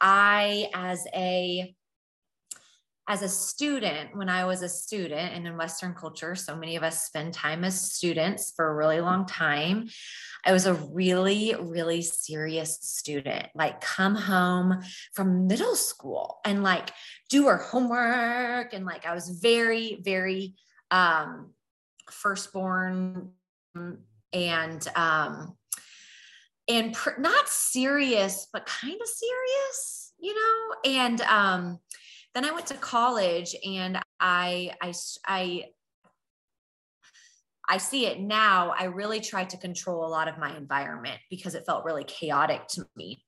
I, 0.00 0.68
as 0.74 1.06
a, 1.14 1.74
as 3.08 3.22
a 3.22 3.28
student, 3.28 4.16
when 4.16 4.28
I 4.28 4.46
was 4.46 4.62
a 4.62 4.68
student 4.68 5.32
and 5.32 5.46
in 5.46 5.56
Western 5.56 5.94
culture, 5.94 6.34
so 6.34 6.56
many 6.56 6.74
of 6.74 6.82
us 6.82 7.04
spend 7.04 7.34
time 7.34 7.62
as 7.62 7.92
students 7.92 8.52
for 8.56 8.68
a 8.68 8.74
really 8.74 9.00
long 9.00 9.26
time. 9.26 9.88
I 10.44 10.52
was 10.52 10.66
a 10.66 10.74
really, 10.74 11.54
really 11.54 12.02
serious 12.02 12.78
student, 12.82 13.46
like 13.54 13.80
come 13.80 14.16
home 14.16 14.82
from 15.14 15.46
middle 15.46 15.76
school 15.76 16.40
and 16.44 16.64
like 16.64 16.90
do 17.30 17.46
our 17.46 17.58
homework. 17.58 18.72
And 18.72 18.84
like 18.84 19.06
I 19.06 19.14
was 19.14 19.38
very, 19.40 20.00
very 20.02 20.54
um, 20.90 21.52
firstborn 22.10 23.30
and 24.32 24.88
um, 24.96 25.56
and 26.68 26.92
pr- 26.92 27.20
not 27.20 27.48
serious, 27.48 28.48
but 28.52 28.66
kind 28.66 29.00
of 29.00 29.06
serious, 29.06 30.12
you 30.18 30.34
know, 30.34 30.90
and 30.90 31.20
um, 31.22 31.78
then 32.34 32.44
I 32.44 32.50
went 32.50 32.66
to 32.66 32.74
college 32.74 33.54
and 33.64 33.98
I, 34.20 34.72
I, 34.80 34.92
I, 35.26 35.64
I 37.68 37.78
see 37.78 38.06
it 38.06 38.20
now. 38.20 38.74
I 38.78 38.84
really 38.84 39.20
tried 39.20 39.50
to 39.50 39.56
control 39.56 40.04
a 40.04 40.08
lot 40.08 40.28
of 40.28 40.38
my 40.38 40.56
environment 40.56 41.18
because 41.30 41.54
it 41.54 41.64
felt 41.66 41.84
really 41.84 42.04
chaotic 42.04 42.66
to 42.68 42.86
me 42.96 43.24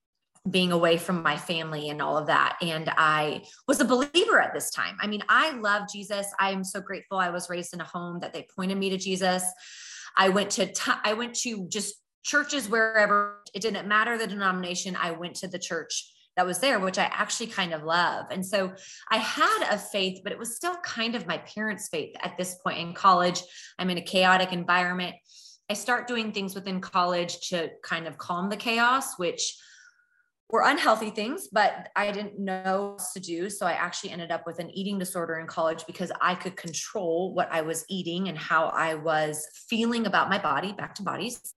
being 0.51 0.73
away 0.73 0.97
from 0.97 1.23
my 1.23 1.37
family 1.37 1.89
and 1.89 2.01
all 2.01 2.17
of 2.17 2.27
that. 2.27 2.57
And 2.63 2.91
I 2.97 3.43
was 3.67 3.81
a 3.81 3.85
believer 3.85 4.41
at 4.41 4.55
this 4.55 4.71
time. 4.71 4.97
I 5.01 5.07
mean, 5.07 5.23
I 5.29 5.53
love 5.53 5.89
Jesus. 5.93 6.27
I 6.39 6.51
am 6.51 6.65
so 6.65 6.81
grateful 6.81 7.19
I 7.19 7.31
was 7.31 7.51
raised 7.51 7.75
in 7.75 7.81
a 7.81 7.85
home 7.85 8.21
that 8.21 8.33
they 8.33 8.47
pointed 8.57 8.79
me 8.79 8.91
to 8.91 8.97
Jesus. 8.97 9.45
I 10.17 10.29
went 10.29 10.51
to 10.53 10.67
t- 10.67 10.93
I 11.05 11.15
went 11.15 11.35
to 11.41 11.69
just 11.69 11.95
churches 12.25 12.69
wherever 12.69 13.43
it 13.55 13.63
didn't 13.63 13.89
matter 13.89 14.19
the 14.19 14.27
denomination. 14.27 14.97
I 14.97 15.13
went 15.13 15.37
to 15.37 15.49
the 15.49 15.59
church 15.59 16.13
that 16.37 16.47
was 16.47 16.61
there, 16.61 16.79
which 16.79 16.99
I 16.99 17.05
actually 17.05 17.49
kind 17.49 17.75
of 17.75 17.83
love. 17.83 18.27
And 18.31 18.47
so 18.47 18.73
I 19.11 19.17
had 19.17 19.69
a 19.73 19.77
faith, 19.77 20.21
but 20.23 20.33
it 20.33 20.39
was 20.39 20.55
still 20.55 20.77
kind 20.85 21.17
of 21.17 21.27
my 21.27 21.39
parents' 21.39 21.89
faith 21.89 22.15
at 22.23 22.37
this 22.39 22.55
point 22.63 22.79
in 22.79 22.95
college. 22.95 23.43
I'm 23.79 23.91
in 23.91 23.99
a 23.99 24.03
chaotic 24.03 24.53
environment. 24.53 25.17
I 25.69 25.75
start 25.75 26.07
doing 26.07 26.31
things 26.31 26.55
within 26.55 26.81
college 26.81 27.49
to 27.49 27.71
kind 27.83 28.07
of 28.07 28.19
calm 28.19 28.51
the 28.51 28.57
chaos, 28.57 29.19
which 29.19 29.57
were 30.51 30.63
unhealthy 30.65 31.11
things, 31.11 31.49
but 31.53 31.91
I 31.95 32.11
didn't 32.11 32.39
know 32.39 32.97
what 32.97 33.07
to 33.15 33.21
do. 33.21 33.51
So 33.51 33.67
I 33.67 33.73
actually 33.73 34.11
ended 34.11 34.31
up 34.31 34.47
with 34.47 34.61
an 34.61 34.71
eating 34.71 34.99
disorder 34.99 35.39
in 35.39 35.47
college 35.47 35.85
because 35.87 36.11
I 36.23 36.35
could 36.35 36.57
control 36.57 37.35
what 37.35 37.53
I 37.53 37.61
was 37.61 37.85
eating 37.91 38.29
and 38.29 38.39
how 38.39 38.67
I 38.69 38.95
was 38.95 39.47
feeling 39.69 40.07
about 40.07 40.31
my 40.31 40.39
body, 40.39 40.73
back 40.73 40.95
to 40.97 41.03
bodies. 41.03 41.55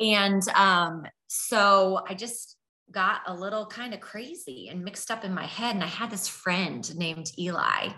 And 0.00 0.46
um, 0.48 1.04
so 1.28 2.04
I 2.08 2.14
just 2.14 2.56
got 2.90 3.20
a 3.26 3.34
little 3.34 3.66
kind 3.66 3.94
of 3.94 4.00
crazy 4.00 4.68
and 4.70 4.84
mixed 4.84 5.10
up 5.10 5.24
in 5.24 5.32
my 5.32 5.46
head. 5.46 5.74
And 5.74 5.84
I 5.84 5.88
had 5.88 6.10
this 6.10 6.28
friend 6.28 6.96
named 6.96 7.30
Eli, 7.38 7.90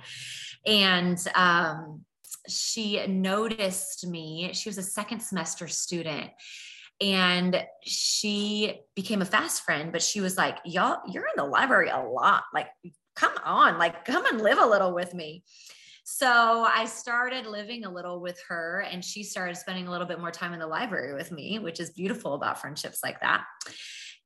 and 0.67 1.19
um, 1.35 2.05
she 2.49 3.07
noticed 3.07 4.07
me. 4.07 4.51
She 4.53 4.69
was 4.69 4.79
a 4.79 4.83
second 4.83 5.21
semester 5.21 5.69
student. 5.69 6.31
And 7.01 7.63
she 7.83 8.81
became 8.95 9.21
a 9.21 9.27
fast 9.27 9.63
friend, 9.65 9.93
but 9.93 10.03
she 10.03 10.21
was 10.21 10.37
like, 10.37 10.59
Y'all, 10.65 11.01
you're 11.07 11.27
in 11.27 11.37
the 11.37 11.45
library 11.45 11.91
a 11.91 12.01
lot. 12.01 12.45
Like, 12.55 12.69
come 13.15 13.35
on, 13.45 13.79
like, 13.79 14.05
come 14.05 14.27
and 14.27 14.41
live 14.41 14.59
a 14.59 14.67
little 14.67 14.95
with 14.95 15.15
me. 15.15 15.43
So 16.05 16.29
I 16.29 16.85
started 16.85 17.47
living 17.47 17.85
a 17.85 17.91
little 17.91 18.21
with 18.21 18.41
her, 18.49 18.87
and 18.91 19.05
she 19.05 19.25
started 19.25 19.57
spending 19.57 19.89
a 19.89 19.91
little 19.91 20.07
bit 20.07 20.21
more 20.21 20.31
time 20.31 20.53
in 20.53 20.61
the 20.61 20.67
library 20.67 21.15
with 21.15 21.33
me, 21.33 21.59
which 21.59 21.81
is 21.81 21.91
beautiful 21.91 22.35
about 22.35 22.61
friendships 22.61 23.01
like 23.03 23.21
that. 23.23 23.45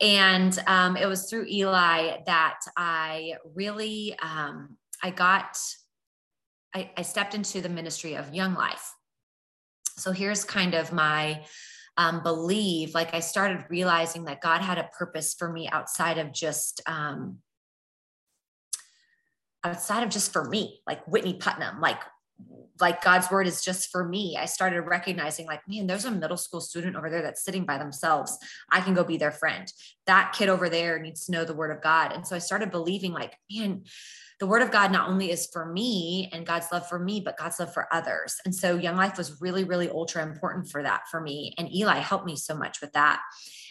And 0.01 0.59
um, 0.67 0.97
it 0.97 1.07
was 1.07 1.29
through 1.29 1.47
Eli 1.47 2.19
that 2.27 2.59
I 2.77 3.35
really, 3.55 4.15
um, 4.23 4.77
I 5.03 5.11
got, 5.11 5.59
I, 6.75 6.91
I 6.97 7.03
stepped 7.03 7.35
into 7.35 7.61
the 7.61 7.69
ministry 7.69 8.15
of 8.15 8.35
Young 8.35 8.55
Life. 8.55 8.95
So 9.97 10.13
here's 10.13 10.45
kind 10.45 10.75
of 10.75 10.93
my 10.93 11.45
um, 11.97 12.23
belief. 12.23 12.95
Like 12.95 13.15
I 13.15 13.21
started 13.21 13.65
realizing 13.69 14.25
that 14.25 14.41
God 14.41 14.61
had 14.61 14.79
a 14.79 14.91
purpose 14.99 15.35
for 15.35 15.53
me 15.53 15.69
outside 15.71 16.19
of 16.19 16.33
just, 16.33 16.81
um, 16.87 17.39
outside 19.63 20.03
of 20.03 20.09
just 20.09 20.33
for 20.33 20.45
me, 20.45 20.81
like 20.87 21.07
Whitney 21.07 21.35
Putnam, 21.35 21.81
like 21.81 22.01
like 22.81 23.03
God's 23.03 23.31
word 23.31 23.47
is 23.47 23.63
just 23.63 23.91
for 23.91 24.09
me. 24.09 24.37
I 24.41 24.47
started 24.47 24.81
recognizing, 24.83 25.47
like, 25.47 25.61
man, 25.69 25.87
there's 25.87 26.07
a 26.07 26.11
middle 26.11 26.37
school 26.37 26.61
student 26.61 26.97
over 26.97 27.11
there 27.11 27.21
that's 27.23 27.45
sitting 27.45 27.65
by 27.65 27.77
themselves. 27.77 28.39
I 28.71 28.81
can 28.81 28.95
go 28.95 29.05
be 29.05 29.19
their 29.19 29.31
friend. 29.31 29.71
That 30.07 30.33
kid 30.33 30.49
over 30.49 30.69
there 30.69 30.99
needs 30.99 31.27
to 31.27 31.33
know 31.33 31.45
the 31.45 31.55
word 31.55 31.71
of 31.71 31.83
God. 31.83 32.13
And 32.13 32.27
so 32.27 32.35
I 32.35 32.39
started 32.39 32.71
believing, 32.71 33.13
like, 33.13 33.37
man, 33.51 33.85
the 34.41 34.47
word 34.47 34.63
of 34.63 34.71
God 34.71 34.91
not 34.91 35.11
only 35.11 35.31
is 35.31 35.49
for 35.53 35.67
me 35.67 36.31
and 36.33 36.47
God's 36.47 36.67
love 36.73 36.89
for 36.89 36.99
me, 36.99 37.21
but 37.21 37.37
God's 37.37 37.61
love 37.61 37.75
for 37.75 37.87
others. 37.93 38.37
And 38.47 38.55
so 38.55 38.77
Young 38.77 38.97
Life 38.97 39.19
was 39.19 39.41
really, 39.41 39.65
really 39.65 39.91
ultra 39.91 40.23
important 40.23 40.71
for 40.71 40.83
that 40.83 41.03
for 41.11 41.21
me. 41.21 41.55
And 41.59 41.73
Eli 41.73 41.99
helped 41.99 42.25
me 42.25 42.37
so 42.37 42.57
much 42.57 42.81
with 42.81 42.93
that. 42.93 43.21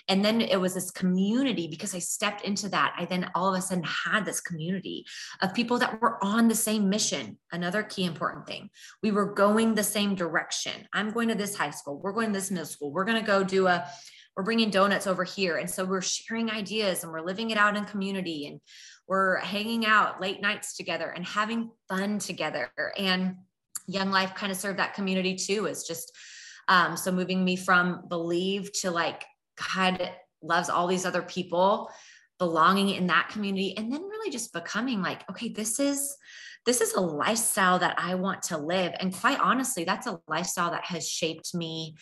And 0.07 0.23
then 0.23 0.41
it 0.41 0.59
was 0.59 0.75
this 0.75 0.91
community 0.91 1.67
because 1.67 1.93
I 1.95 1.99
stepped 1.99 2.43
into 2.43 2.69
that. 2.69 2.95
I 2.97 3.05
then 3.05 3.29
all 3.33 3.53
of 3.53 3.59
a 3.59 3.61
sudden 3.61 3.83
had 3.83 4.25
this 4.25 4.41
community 4.41 5.05
of 5.41 5.53
people 5.53 5.79
that 5.79 5.99
were 6.01 6.23
on 6.23 6.47
the 6.47 6.55
same 6.55 6.87
mission. 6.89 7.37
Another 7.51 7.81
key 7.81 8.05
important 8.05 8.45
thing. 8.45 8.69
We 9.01 9.11
were 9.11 9.33
going 9.33 9.73
the 9.73 9.83
same 9.83 10.13
direction. 10.15 10.87
I'm 10.93 11.11
going 11.11 11.29
to 11.29 11.35
this 11.35 11.55
high 11.55 11.69
school. 11.71 11.99
We're 11.99 12.13
going 12.13 12.27
to 12.27 12.39
this 12.39 12.51
middle 12.51 12.65
school. 12.65 12.91
We're 12.91 13.05
going 13.05 13.21
to 13.21 13.25
go 13.25 13.43
do 13.43 13.67
a, 13.67 13.87
we're 14.35 14.43
bringing 14.43 14.69
donuts 14.69 15.05
over 15.05 15.23
here. 15.23 15.57
And 15.57 15.69
so 15.69 15.83
we're 15.83 16.01
sharing 16.01 16.49
ideas 16.49 17.03
and 17.03 17.11
we're 17.11 17.25
living 17.25 17.51
it 17.51 17.57
out 17.57 17.75
in 17.75 17.85
community 17.85 18.47
and 18.47 18.61
we're 19.09 19.37
hanging 19.37 19.87
out 19.87 20.21
late 20.21 20.39
nights 20.39 20.77
together 20.77 21.09
and 21.09 21.25
having 21.25 21.71
fun 21.89 22.19
together. 22.19 22.71
And 22.95 23.37
Young 23.87 24.11
Life 24.11 24.35
kind 24.35 24.51
of 24.51 24.57
served 24.57 24.77
that 24.77 24.93
community 24.93 25.35
too. 25.35 25.65
Is 25.65 25.83
just 25.83 26.15
um, 26.67 26.95
so 26.95 27.11
moving 27.11 27.43
me 27.43 27.55
from 27.55 28.07
believe 28.07 28.71
to 28.81 28.91
like 28.91 29.25
God 29.73 30.11
loves 30.43 30.69
all 30.69 30.85
these 30.85 31.07
other 31.07 31.23
people, 31.23 31.89
belonging 32.37 32.89
in 32.89 33.07
that 33.07 33.29
community, 33.29 33.75
and 33.75 33.91
then 33.91 34.03
really 34.03 34.29
just 34.29 34.53
becoming 34.53 35.01
like, 35.01 35.27
okay, 35.29 35.49
this 35.49 35.79
is 35.79 36.15
this 36.67 36.79
is 36.79 36.93
a 36.93 37.01
lifestyle 37.01 37.79
that 37.79 37.95
I 37.97 38.13
want 38.13 38.43
to 38.43 38.57
live. 38.57 38.93
And 38.99 39.13
quite 39.13 39.39
honestly, 39.39 39.85
that's 39.85 40.05
a 40.05 40.19
lifestyle 40.27 40.69
that 40.69 40.85
has 40.85 41.09
shaped 41.09 41.55
me 41.55 41.95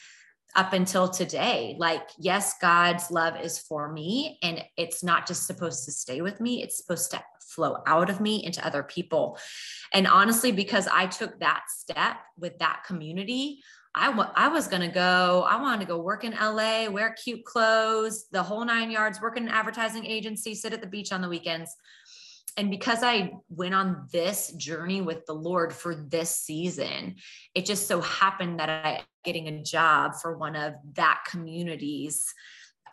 up 0.56 0.74
until 0.74 1.08
today. 1.08 1.76
Like, 1.78 2.10
yes, 2.18 2.56
God's 2.62 3.12
love 3.12 3.40
is 3.40 3.60
for 3.60 3.92
me, 3.92 4.40
and 4.42 4.64
it's 4.78 5.04
not 5.04 5.28
just 5.28 5.46
supposed 5.46 5.86
to 5.86 5.92
stay 5.92 6.22
with 6.22 6.40
me, 6.40 6.64
it's 6.64 6.78
supposed 6.78 7.12
to 7.12 7.24
flow 7.42 7.78
out 7.88 8.10
of 8.10 8.20
me 8.20 8.44
into 8.44 8.66
other 8.66 8.84
people. 8.84 9.38
And 9.94 10.08
honestly, 10.08 10.52
because 10.52 10.88
I 10.88 11.08
took 11.08 11.40
that 11.40 11.64
step 11.70 12.18
with 12.38 12.60
that 12.60 12.84
community, 12.86 13.62
I, 13.96 14.08
w- 14.08 14.30
I 14.36 14.48
was 14.50 14.68
going 14.68 14.82
to 14.82 14.94
go, 14.94 15.46
I 15.50 15.60
wanted 15.60 15.80
to 15.82 15.88
go 15.88 16.00
work 16.00 16.24
in 16.24 16.34
LA, 16.34 16.88
wear 16.88 17.16
cute 17.24 17.44
clothes, 17.46 18.28
the 18.32 18.44
whole 18.44 18.64
nine 18.64 18.92
yards, 18.92 19.20
work 19.20 19.38
in 19.38 19.44
an 19.44 19.50
advertising 19.50 20.06
agency, 20.06 20.54
sit 20.54 20.74
at 20.74 20.82
the 20.82 20.88
beach 20.88 21.12
on 21.12 21.22
the 21.22 21.30
weekends. 21.30 21.76
And 22.58 22.72
because 22.72 23.04
I 23.04 23.34
went 23.50 23.76
on 23.76 24.08
this 24.12 24.52
journey 24.54 25.02
with 25.02 25.26
the 25.28 25.34
Lord 25.34 25.72
for 25.72 25.94
this 25.94 26.36
season, 26.36 27.16
it 27.54 27.66
just 27.66 27.88
so 27.88 28.02
happened 28.02 28.60
that 28.60 28.70
I 28.70 29.04
getting 29.24 29.48
a 29.48 29.62
job 29.62 30.14
for 30.22 30.38
one 30.38 30.56
of 30.56 30.74
that 30.94 31.20
community's 31.30 32.34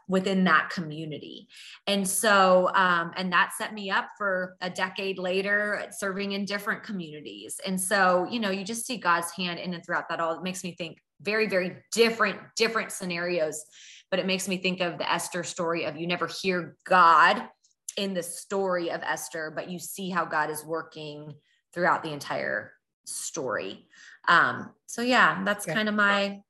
within 0.07 0.45
that 0.45 0.69
community. 0.69 1.49
And 1.87 2.07
so, 2.07 2.71
um, 2.75 3.13
and 3.17 3.33
that 3.33 3.53
set 3.57 3.73
me 3.73 3.91
up 3.91 4.09
for 4.19 4.57
a 4.61 4.69
decade 4.69 5.19
later 5.19 5.87
serving 5.93 6.33
in 6.33 6.45
different 6.45 6.83
communities. 6.83 7.59
And 7.65 7.81
so, 7.81 8.27
you 8.31 8.39
know, 8.39 8.51
you 8.51 8.65
just 8.65 8.85
see 8.85 8.99
God's 8.99 9.31
hand 9.31 9.61
in 9.61 9.73
and 9.73 9.85
throughout 9.85 10.11
that 10.11 10.21
all. 10.21 10.37
It 10.37 10.43
makes 10.43 10.63
me 10.63 10.75
think 10.77 10.99
very, 11.23 11.47
very 11.47 11.77
different, 11.93 12.39
different 12.57 12.93
scenarios. 12.93 13.65
But 14.11 14.19
it 14.19 14.27
makes 14.27 14.47
me 14.47 14.59
think 14.59 14.81
of 14.81 14.99
the 14.99 15.11
Esther 15.11 15.43
story 15.43 15.85
of 15.85 15.97
you 15.97 16.07
never 16.07 16.27
hear 16.27 16.77
God 16.85 17.49
in 17.97 18.15
the 18.15 18.23
story 18.23 18.91
of 18.91 19.03
Esther, 19.03 19.53
but 19.55 19.71
you 19.71 19.79
see 19.79 20.11
how 20.11 20.25
God 20.25 20.51
is 20.51 20.65
working 20.65 21.35
throughout 21.73 22.03
the 22.03 22.13
entire 22.13 22.73
story. 23.05 23.87
Um, 24.29 24.71
so 24.87 25.03
yeah, 25.03 25.43
that's 25.45 25.67
yeah. 25.67 25.75
kind 25.75 25.89
of 25.89 25.95
my 25.95 26.41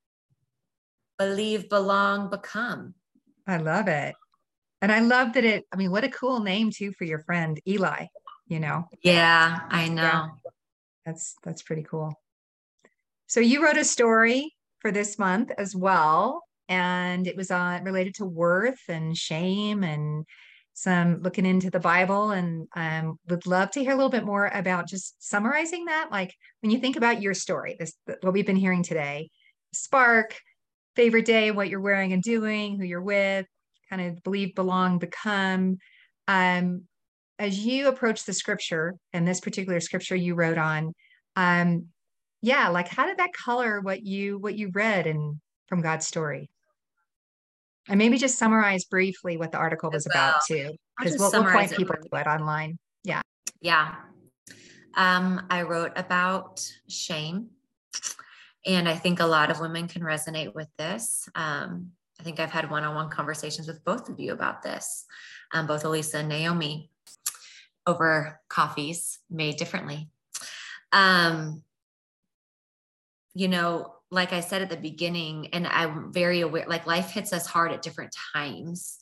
believe, 1.19 1.69
belong, 1.69 2.31
become. 2.31 2.95
I 3.47 3.59
love 3.59 3.89
it. 3.89 4.15
And 4.83 4.93
I 4.93 5.01
love 5.01 5.33
that 5.35 5.45
it, 5.45 5.65
I 5.73 5.77
mean, 5.77 5.91
what 5.91 6.05
a 6.05 6.09
cool 6.11 6.41
name 6.41 6.71
too 6.71 6.93
for 6.93 7.05
your 7.05 7.21
friend 7.21 7.61
Eli. 7.67 8.07
you 8.47 8.61
know? 8.61 8.85
Yeah, 9.03 9.61
I 9.69 9.89
know. 9.89 10.03
Yeah. 10.03 10.29
That's 11.07 11.37
that's 11.43 11.63
pretty 11.63 11.83
cool. 11.83 12.13
So 13.27 13.41
you 13.41 13.65
wrote 13.65 13.77
a 13.77 13.85
story 13.85 14.55
for 14.81 14.91
this 14.91 15.19
month 15.19 15.51
as 15.57 15.75
well, 15.75 16.43
and 16.69 17.27
it 17.27 17.37
was 17.37 17.51
on 17.51 17.81
uh, 17.81 17.85
related 17.85 18.15
to 18.17 18.25
worth 18.25 18.81
and 18.89 19.17
shame 19.17 19.83
and 19.83 20.25
some 20.75 21.23
looking 21.23 21.47
into 21.47 21.71
the 21.71 21.81
Bible 21.81 22.33
and 22.33 22.67
um, 22.75 23.19
would 23.29 23.47
love 23.47 23.71
to 23.71 23.81
hear 23.81 23.93
a 23.93 23.97
little 23.97 24.11
bit 24.11 24.25
more 24.25 24.51
about 24.53 24.89
just 24.89 25.15
summarizing 25.27 25.87
that. 25.87 26.09
Like 26.11 26.35
when 26.61 26.71
you 26.71 26.79
think 26.79 26.97
about 26.97 27.23
your 27.23 27.33
story, 27.33 27.77
this 27.79 27.95
what 28.21 28.33
we've 28.33 28.45
been 28.45 28.57
hearing 28.57 28.83
today, 28.83 29.31
spark, 29.73 30.37
favorite 30.97 31.25
day, 31.25 31.53
what 31.53 31.69
you're 31.69 31.81
wearing 31.81 32.13
and 32.13 32.23
doing, 32.23 32.77
who 32.77 32.85
you're 32.85 33.01
with, 33.01 33.47
kind 33.89 34.03
of 34.03 34.23
believe, 34.25 34.55
belong, 34.57 34.99
become. 34.99 35.79
Um, 36.27 36.83
as 37.39 37.59
you 37.59 37.89
approach 37.89 38.25
the 38.25 38.33
scripture 38.33 38.95
and 39.13 39.27
this 39.27 39.41
particular 39.41 39.81
scripture 39.81 40.17
you 40.17 40.35
wrote 40.35 40.59
on, 40.59 40.93
um, 41.37 41.87
yeah, 42.43 42.69
like 42.69 42.89
how 42.89 43.07
did 43.07 43.19
that 43.19 43.33
color 43.33 43.81
what 43.81 44.03
you 44.03 44.39
what 44.39 44.57
you 44.57 44.71
read 44.75 45.07
and 45.07 45.41
from 45.69 45.83
God's 45.83 46.07
story? 46.07 46.51
And 47.89 47.99
maybe 47.99 48.17
just 48.17 48.39
summarize 48.39 48.85
briefly 48.85 49.37
what 49.37 49.53
the 49.53 49.59
article 49.59 49.91
was 49.91 50.07
about 50.07 50.37
too, 50.49 50.75
because 50.99 51.19
we'll, 51.19 51.31
we'll 51.31 51.53
point 51.53 51.77
people 51.77 51.97
to 51.97 52.17
it 52.17 52.27
online. 52.27 52.79
Yeah. 53.03 53.21
Yeah. 53.61 53.95
Um, 54.97 55.47
I 55.51 55.63
wrote 55.63 55.93
about 55.97 56.67
shame. 56.89 57.51
And 58.67 58.89
I 58.89 58.95
think 58.95 59.21
a 59.21 59.27
lot 59.27 59.51
of 59.51 59.61
women 59.61 59.89
can 59.89 60.01
resonate 60.01 60.55
with 60.55 60.69
this. 60.79 61.29
Um, 61.35 61.91
I 62.19 62.23
think 62.23 62.41
I've 62.41 62.51
had 62.51 62.71
one 62.71 62.85
on 62.85 62.95
one 62.95 63.11
conversations 63.11 63.69
with 63.69 63.85
both 63.85 64.09
of 64.09 64.19
you 64.19 64.33
about 64.33 64.63
this, 64.63 65.05
um, 65.53 65.67
both 65.67 65.85
Eliza 65.85 66.19
and 66.19 66.29
Naomi, 66.29 66.91
over 67.87 68.41
coffees 68.49 69.19
made 69.29 69.57
differently. 69.57 70.09
Um, 70.93 71.63
you 73.35 73.49
know, 73.49 73.94
like 74.15 74.33
I 74.33 74.41
said 74.41 74.63
at 74.63 74.71
the 74.71 74.77
beginning, 74.77 75.49
and 75.53 75.67
I'm 75.67 76.13
very 76.13 76.41
aware, 76.41 76.65
like 76.67 76.87
life 76.87 77.11
hits 77.11 77.33
us 77.33 77.47
hard 77.47 77.73
at 77.73 77.83
different 77.83 78.15
times. 78.33 79.01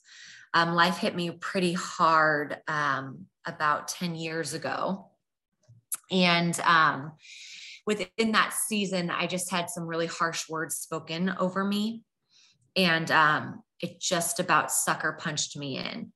Um, 0.55 0.75
life 0.75 0.97
hit 0.97 1.15
me 1.15 1.31
pretty 1.31 1.75
hard 1.75 2.59
um, 2.67 3.27
about 3.47 3.89
10 3.89 4.15
years 4.15 4.55
ago. 4.55 5.11
And 6.11 6.59
um, 6.61 7.13
within 7.87 8.33
that 8.33 8.53
season, 8.53 9.11
I 9.11 9.27
just 9.27 9.51
had 9.51 9.71
some 9.71 9.87
really 9.87 10.07
harsh 10.07 10.49
words 10.49 10.77
spoken 10.77 11.35
over 11.39 11.65
me. 11.65 12.03
And 12.75 13.11
um, 13.11 13.63
it 13.81 14.01
just 14.01 14.41
about 14.41 14.73
sucker 14.73 15.13
punched 15.13 15.57
me 15.57 15.79
in. 15.79 16.13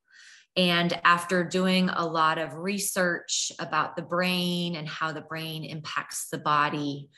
And 0.57 0.99
after 1.05 1.45
doing 1.45 1.91
a 1.91 2.07
lot 2.07 2.39
of 2.39 2.55
research 2.55 3.53
about 3.59 3.95
the 3.95 4.03
brain 4.03 4.75
and 4.75 4.89
how 4.89 5.13
the 5.13 5.21
brain 5.21 5.65
impacts 5.65 6.29
the 6.31 6.39
body, 6.39 7.11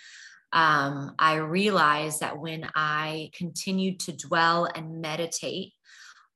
um, 0.53 1.15
I 1.19 1.37
realized 1.37 2.21
that 2.21 2.39
when 2.39 2.69
I 2.75 3.31
continued 3.35 4.01
to 4.01 4.13
dwell 4.13 4.67
and 4.75 5.01
meditate 5.01 5.73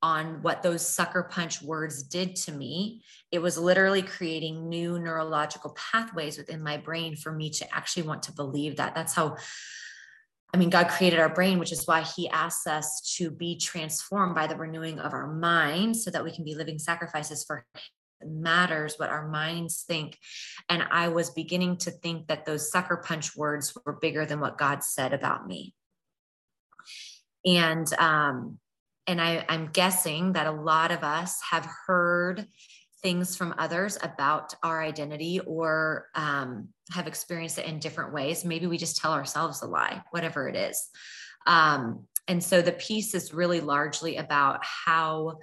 on 0.02 0.42
what 0.42 0.62
those 0.62 0.86
sucker 0.86 1.22
punch 1.22 1.62
words 1.62 2.02
did 2.02 2.34
to 2.34 2.52
me, 2.52 3.02
it 3.30 3.38
was 3.38 3.56
literally 3.56 4.02
creating 4.02 4.68
new 4.68 4.98
neurological 4.98 5.76
pathways 5.92 6.36
within 6.36 6.62
my 6.62 6.76
brain 6.76 7.16
for 7.16 7.32
me 7.32 7.50
to 7.50 7.74
actually 7.74 8.02
want 8.02 8.24
to 8.24 8.32
believe 8.32 8.76
that. 8.76 8.94
That's 8.94 9.14
how. 9.14 9.36
I 10.54 10.58
mean, 10.58 10.68
God 10.68 10.88
created 10.88 11.18
our 11.18 11.32
brain, 11.32 11.58
which 11.58 11.72
is 11.72 11.86
why 11.86 12.02
He 12.02 12.28
asks 12.28 12.66
us 12.66 13.14
to 13.16 13.30
be 13.30 13.56
transformed 13.56 14.34
by 14.34 14.46
the 14.46 14.56
renewing 14.56 14.98
of 14.98 15.14
our 15.14 15.32
mind 15.32 15.96
so 15.96 16.10
that 16.10 16.22
we 16.22 16.30
can 16.30 16.44
be 16.44 16.54
living 16.54 16.78
sacrifices 16.78 17.42
for 17.42 17.64
matters 18.26 18.94
what 18.96 19.10
our 19.10 19.28
minds 19.28 19.84
think. 19.86 20.18
And 20.68 20.82
I 20.90 21.08
was 21.08 21.30
beginning 21.30 21.78
to 21.78 21.90
think 21.90 22.28
that 22.28 22.44
those 22.44 22.70
sucker 22.70 22.96
punch 22.96 23.36
words 23.36 23.76
were 23.84 23.98
bigger 24.00 24.24
than 24.26 24.40
what 24.40 24.58
God 24.58 24.82
said 24.82 25.12
about 25.12 25.46
me. 25.46 25.74
And 27.44 27.92
um, 27.94 28.58
and 29.06 29.20
I, 29.20 29.44
I'm 29.48 29.70
guessing 29.72 30.34
that 30.34 30.46
a 30.46 30.52
lot 30.52 30.92
of 30.92 31.02
us 31.02 31.40
have 31.50 31.68
heard 31.86 32.46
things 33.02 33.36
from 33.36 33.54
others 33.58 33.98
about 34.00 34.54
our 34.62 34.80
identity 34.80 35.40
or 35.40 36.06
um, 36.14 36.68
have 36.92 37.08
experienced 37.08 37.58
it 37.58 37.66
in 37.66 37.80
different 37.80 38.14
ways. 38.14 38.44
Maybe 38.44 38.68
we 38.68 38.78
just 38.78 38.96
tell 38.96 39.12
ourselves 39.12 39.60
a 39.62 39.66
lie, 39.66 40.02
whatever 40.10 40.48
it 40.48 40.54
is. 40.54 40.88
Um, 41.46 42.06
and 42.28 42.42
so 42.42 42.62
the 42.62 42.72
piece 42.72 43.14
is 43.14 43.34
really 43.34 43.60
largely 43.60 44.16
about 44.16 44.60
how 44.64 45.38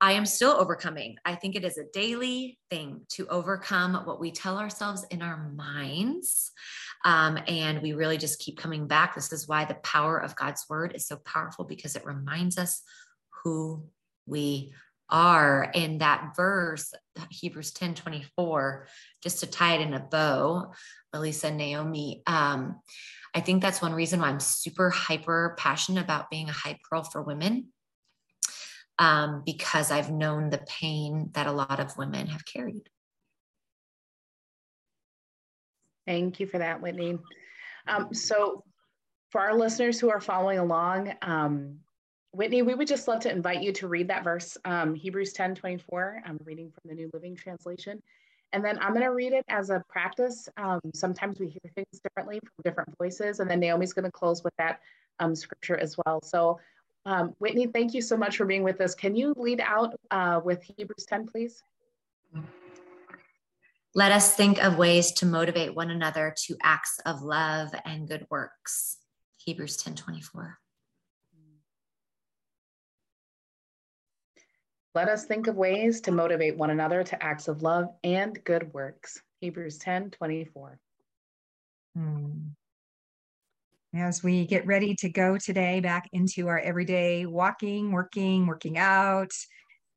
I 0.00 0.12
am 0.12 0.26
still 0.26 0.52
overcoming. 0.52 1.16
I 1.24 1.34
think 1.34 1.56
it 1.56 1.64
is 1.64 1.78
a 1.78 1.90
daily 1.92 2.58
thing 2.70 3.02
to 3.10 3.26
overcome 3.28 3.94
what 4.04 4.20
we 4.20 4.30
tell 4.30 4.58
ourselves 4.58 5.04
in 5.10 5.22
our 5.22 5.50
minds. 5.54 6.52
Um, 7.04 7.38
and 7.48 7.80
we 7.80 7.92
really 7.92 8.18
just 8.18 8.40
keep 8.40 8.58
coming 8.58 8.86
back. 8.86 9.14
This 9.14 9.32
is 9.32 9.48
why 9.48 9.64
the 9.64 9.74
power 9.76 10.18
of 10.18 10.36
God's 10.36 10.66
word 10.68 10.92
is 10.94 11.06
so 11.06 11.16
powerful 11.16 11.64
because 11.64 11.96
it 11.96 12.04
reminds 12.04 12.58
us 12.58 12.82
who 13.42 13.84
we 14.26 14.74
are. 15.08 15.70
In 15.74 15.98
that 15.98 16.34
verse, 16.36 16.92
Hebrews 17.30 17.72
10 17.72 17.94
24, 17.94 18.86
just 19.22 19.40
to 19.40 19.46
tie 19.46 19.76
it 19.76 19.80
in 19.80 19.94
a 19.94 20.00
bow, 20.00 20.72
Eliza 21.14 21.50
Naomi, 21.50 22.22
um, 22.26 22.80
I 23.34 23.40
think 23.40 23.62
that's 23.62 23.82
one 23.82 23.92
reason 23.94 24.20
why 24.20 24.28
I'm 24.28 24.40
super 24.40 24.90
hyper 24.90 25.56
passionate 25.58 26.02
about 26.02 26.30
being 26.30 26.48
a 26.48 26.52
hype 26.52 26.78
girl 26.90 27.02
for 27.02 27.22
women 27.22 27.68
um, 28.98 29.42
because 29.44 29.90
I've 29.90 30.10
known 30.10 30.50
the 30.50 30.64
pain 30.66 31.30
that 31.34 31.46
a 31.46 31.52
lot 31.52 31.80
of 31.80 31.96
women 31.96 32.26
have 32.28 32.44
carried. 32.44 32.88
Thank 36.06 36.40
you 36.40 36.46
for 36.46 36.58
that, 36.58 36.80
Whitney. 36.80 37.18
Um, 37.88 38.14
so, 38.14 38.64
for 39.30 39.40
our 39.40 39.54
listeners 39.54 39.98
who 39.98 40.08
are 40.08 40.20
following 40.20 40.58
along, 40.58 41.12
um, 41.22 41.80
Whitney, 42.32 42.62
we 42.62 42.74
would 42.74 42.86
just 42.86 43.08
love 43.08 43.20
to 43.20 43.30
invite 43.30 43.62
you 43.62 43.72
to 43.72 43.88
read 43.88 44.08
that 44.08 44.22
verse, 44.22 44.56
um, 44.64 44.94
Hebrews 44.94 45.32
10 45.32 45.54
24. 45.54 46.22
I'm 46.24 46.38
reading 46.44 46.70
from 46.70 46.88
the 46.88 46.94
New 46.94 47.10
Living 47.12 47.34
Translation. 47.34 48.02
And 48.52 48.64
then 48.64 48.78
I'm 48.78 48.92
going 48.92 49.04
to 49.04 49.10
read 49.12 49.32
it 49.32 49.44
as 49.48 49.70
a 49.70 49.82
practice. 49.88 50.48
Um, 50.56 50.80
sometimes 50.94 51.40
we 51.40 51.48
hear 51.48 51.72
things 51.74 52.00
differently 52.00 52.38
from 52.38 52.62
different 52.62 52.96
voices. 52.98 53.40
And 53.40 53.50
then 53.50 53.58
Naomi's 53.58 53.92
going 53.92 54.04
to 54.04 54.10
close 54.10 54.44
with 54.44 54.54
that 54.58 54.80
um, 55.18 55.34
scripture 55.34 55.76
as 55.76 55.96
well. 56.04 56.20
So, 56.22 56.60
um, 57.06 57.34
Whitney, 57.38 57.68
thank 57.68 57.94
you 57.94 58.02
so 58.02 58.16
much 58.16 58.36
for 58.36 58.44
being 58.44 58.64
with 58.64 58.80
us. 58.80 58.94
Can 58.94 59.14
you 59.14 59.32
lead 59.36 59.60
out 59.64 59.94
uh, 60.10 60.40
with 60.44 60.62
Hebrews 60.76 61.06
10, 61.08 61.28
please? 61.28 61.62
Let 63.94 64.10
us 64.10 64.34
think 64.34 64.62
of 64.62 64.76
ways 64.76 65.12
to 65.12 65.26
motivate 65.26 65.74
one 65.74 65.90
another 65.90 66.34
to 66.46 66.56
acts 66.62 66.98
of 67.06 67.22
love 67.22 67.70
and 67.84 68.08
good 68.08 68.26
works. 68.28 68.98
Hebrews 69.38 69.76
10 69.76 69.94
24. 69.94 70.58
Let 74.96 75.08
us 75.08 75.26
think 75.26 75.46
of 75.46 75.54
ways 75.54 76.00
to 76.02 76.12
motivate 76.12 76.56
one 76.56 76.70
another 76.70 77.04
to 77.04 77.22
acts 77.22 77.48
of 77.48 77.62
love 77.62 77.86
and 78.02 78.42
good 78.44 78.72
works. 78.74 79.22
Hebrews 79.40 79.78
10 79.78 80.10
24. 80.10 80.78
Hmm 81.94 82.30
as 83.98 84.22
we 84.22 84.46
get 84.46 84.66
ready 84.66 84.94
to 84.96 85.08
go 85.08 85.38
today 85.38 85.80
back 85.80 86.08
into 86.12 86.48
our 86.48 86.58
everyday 86.58 87.26
walking, 87.26 87.92
working, 87.92 88.46
working 88.46 88.78
out, 88.78 89.30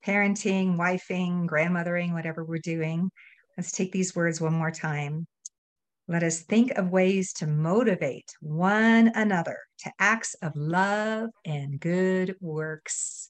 parenting, 0.05 0.77
wifing, 0.77 1.45
grandmothering, 1.45 2.13
whatever 2.13 2.43
we're 2.43 2.59
doing, 2.59 3.09
let's 3.57 3.71
take 3.71 3.91
these 3.91 4.15
words 4.15 4.39
one 4.39 4.53
more 4.53 4.71
time. 4.71 5.27
Let 6.07 6.23
us 6.23 6.41
think 6.41 6.71
of 6.71 6.89
ways 6.89 7.33
to 7.33 7.47
motivate 7.47 8.31
one 8.41 9.11
another 9.15 9.57
to 9.79 9.91
acts 9.99 10.35
of 10.41 10.55
love 10.55 11.29
and 11.45 11.79
good 11.79 12.35
works. 12.39 13.29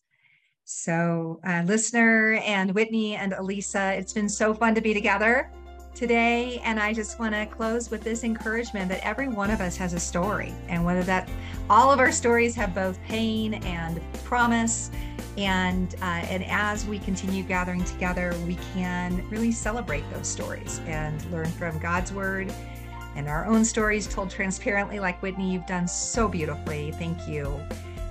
So, 0.65 1.39
uh, 1.45 1.63
listener 1.65 2.33
and 2.45 2.73
Whitney 2.73 3.15
and 3.15 3.33
Eliza, 3.33 3.93
it's 3.97 4.13
been 4.13 4.29
so 4.29 4.53
fun 4.53 4.75
to 4.75 4.81
be 4.81 4.93
together 4.93 5.51
today. 5.99 6.61
And 6.63 6.79
I 6.79 6.93
just 6.93 7.19
want 7.19 7.35
to 7.35 7.45
close 7.45 7.91
with 7.91 8.01
this 8.01 8.23
encouragement 8.23 8.87
that 8.89 9.05
every 9.05 9.27
one 9.27 9.51
of 9.51 9.59
us 9.59 9.75
has 9.77 9.93
a 9.93 9.99
story. 9.99 10.53
And 10.69 10.85
whether 10.85 11.03
that 11.03 11.29
all 11.69 11.91
of 11.91 11.99
our 11.99 12.11
stories 12.11 12.55
have 12.55 12.73
both 12.73 13.01
pain 13.03 13.55
and 13.65 13.99
promise. 14.23 14.91
And, 15.37 15.95
uh, 16.01 16.05
and 16.05 16.45
as 16.45 16.85
we 16.85 16.99
continue 16.99 17.43
gathering 17.43 17.83
together, 17.83 18.33
we 18.47 18.57
can 18.73 19.27
really 19.29 19.51
celebrate 19.51 20.09
those 20.11 20.27
stories 20.27 20.79
and 20.85 21.23
learn 21.31 21.47
from 21.47 21.77
God's 21.79 22.13
word 22.13 22.51
and 23.15 23.27
our 23.27 23.45
own 23.45 23.65
stories 23.65 24.07
told 24.07 24.29
transparently, 24.29 24.99
like 24.99 25.21
Whitney, 25.21 25.51
you've 25.51 25.65
done 25.65 25.87
so 25.87 26.29
beautifully. 26.29 26.91
Thank 26.91 27.27
you. 27.27 27.59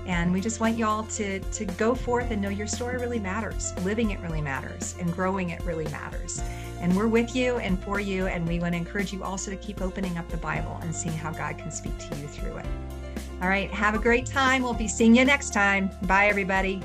And 0.06 0.32
we 0.32 0.40
just 0.40 0.60
want 0.60 0.76
y'all 0.76 1.04
to, 1.04 1.38
to 1.38 1.64
go 1.64 1.94
forth 1.94 2.30
and 2.30 2.42
know 2.42 2.48
your 2.48 2.66
story 2.66 2.98
really 2.98 3.18
matters. 3.18 3.72
Living 3.84 4.10
it 4.10 4.20
really 4.20 4.40
matters 4.40 4.96
and 4.98 5.12
growing 5.12 5.50
it 5.50 5.62
really 5.64 5.86
matters. 5.88 6.42
And 6.80 6.96
we're 6.96 7.08
with 7.08 7.34
you 7.34 7.56
and 7.58 7.82
for 7.82 8.00
you. 8.00 8.26
And 8.26 8.46
we 8.46 8.60
want 8.60 8.74
to 8.74 8.78
encourage 8.78 9.12
you 9.12 9.24
also 9.24 9.50
to 9.50 9.56
keep 9.56 9.80
opening 9.80 10.16
up 10.18 10.28
the 10.28 10.36
Bible 10.36 10.78
and 10.82 10.94
seeing 10.94 11.16
how 11.16 11.32
God 11.32 11.58
can 11.58 11.70
speak 11.70 11.96
to 11.98 12.16
you 12.16 12.28
through 12.28 12.56
it. 12.58 12.66
All 13.40 13.48
right. 13.48 13.70
Have 13.70 13.94
a 13.94 13.98
great 13.98 14.26
time. 14.26 14.62
We'll 14.62 14.74
be 14.74 14.88
seeing 14.88 15.14
you 15.14 15.24
next 15.24 15.52
time. 15.52 15.90
Bye, 16.02 16.26
everybody. 16.26 16.82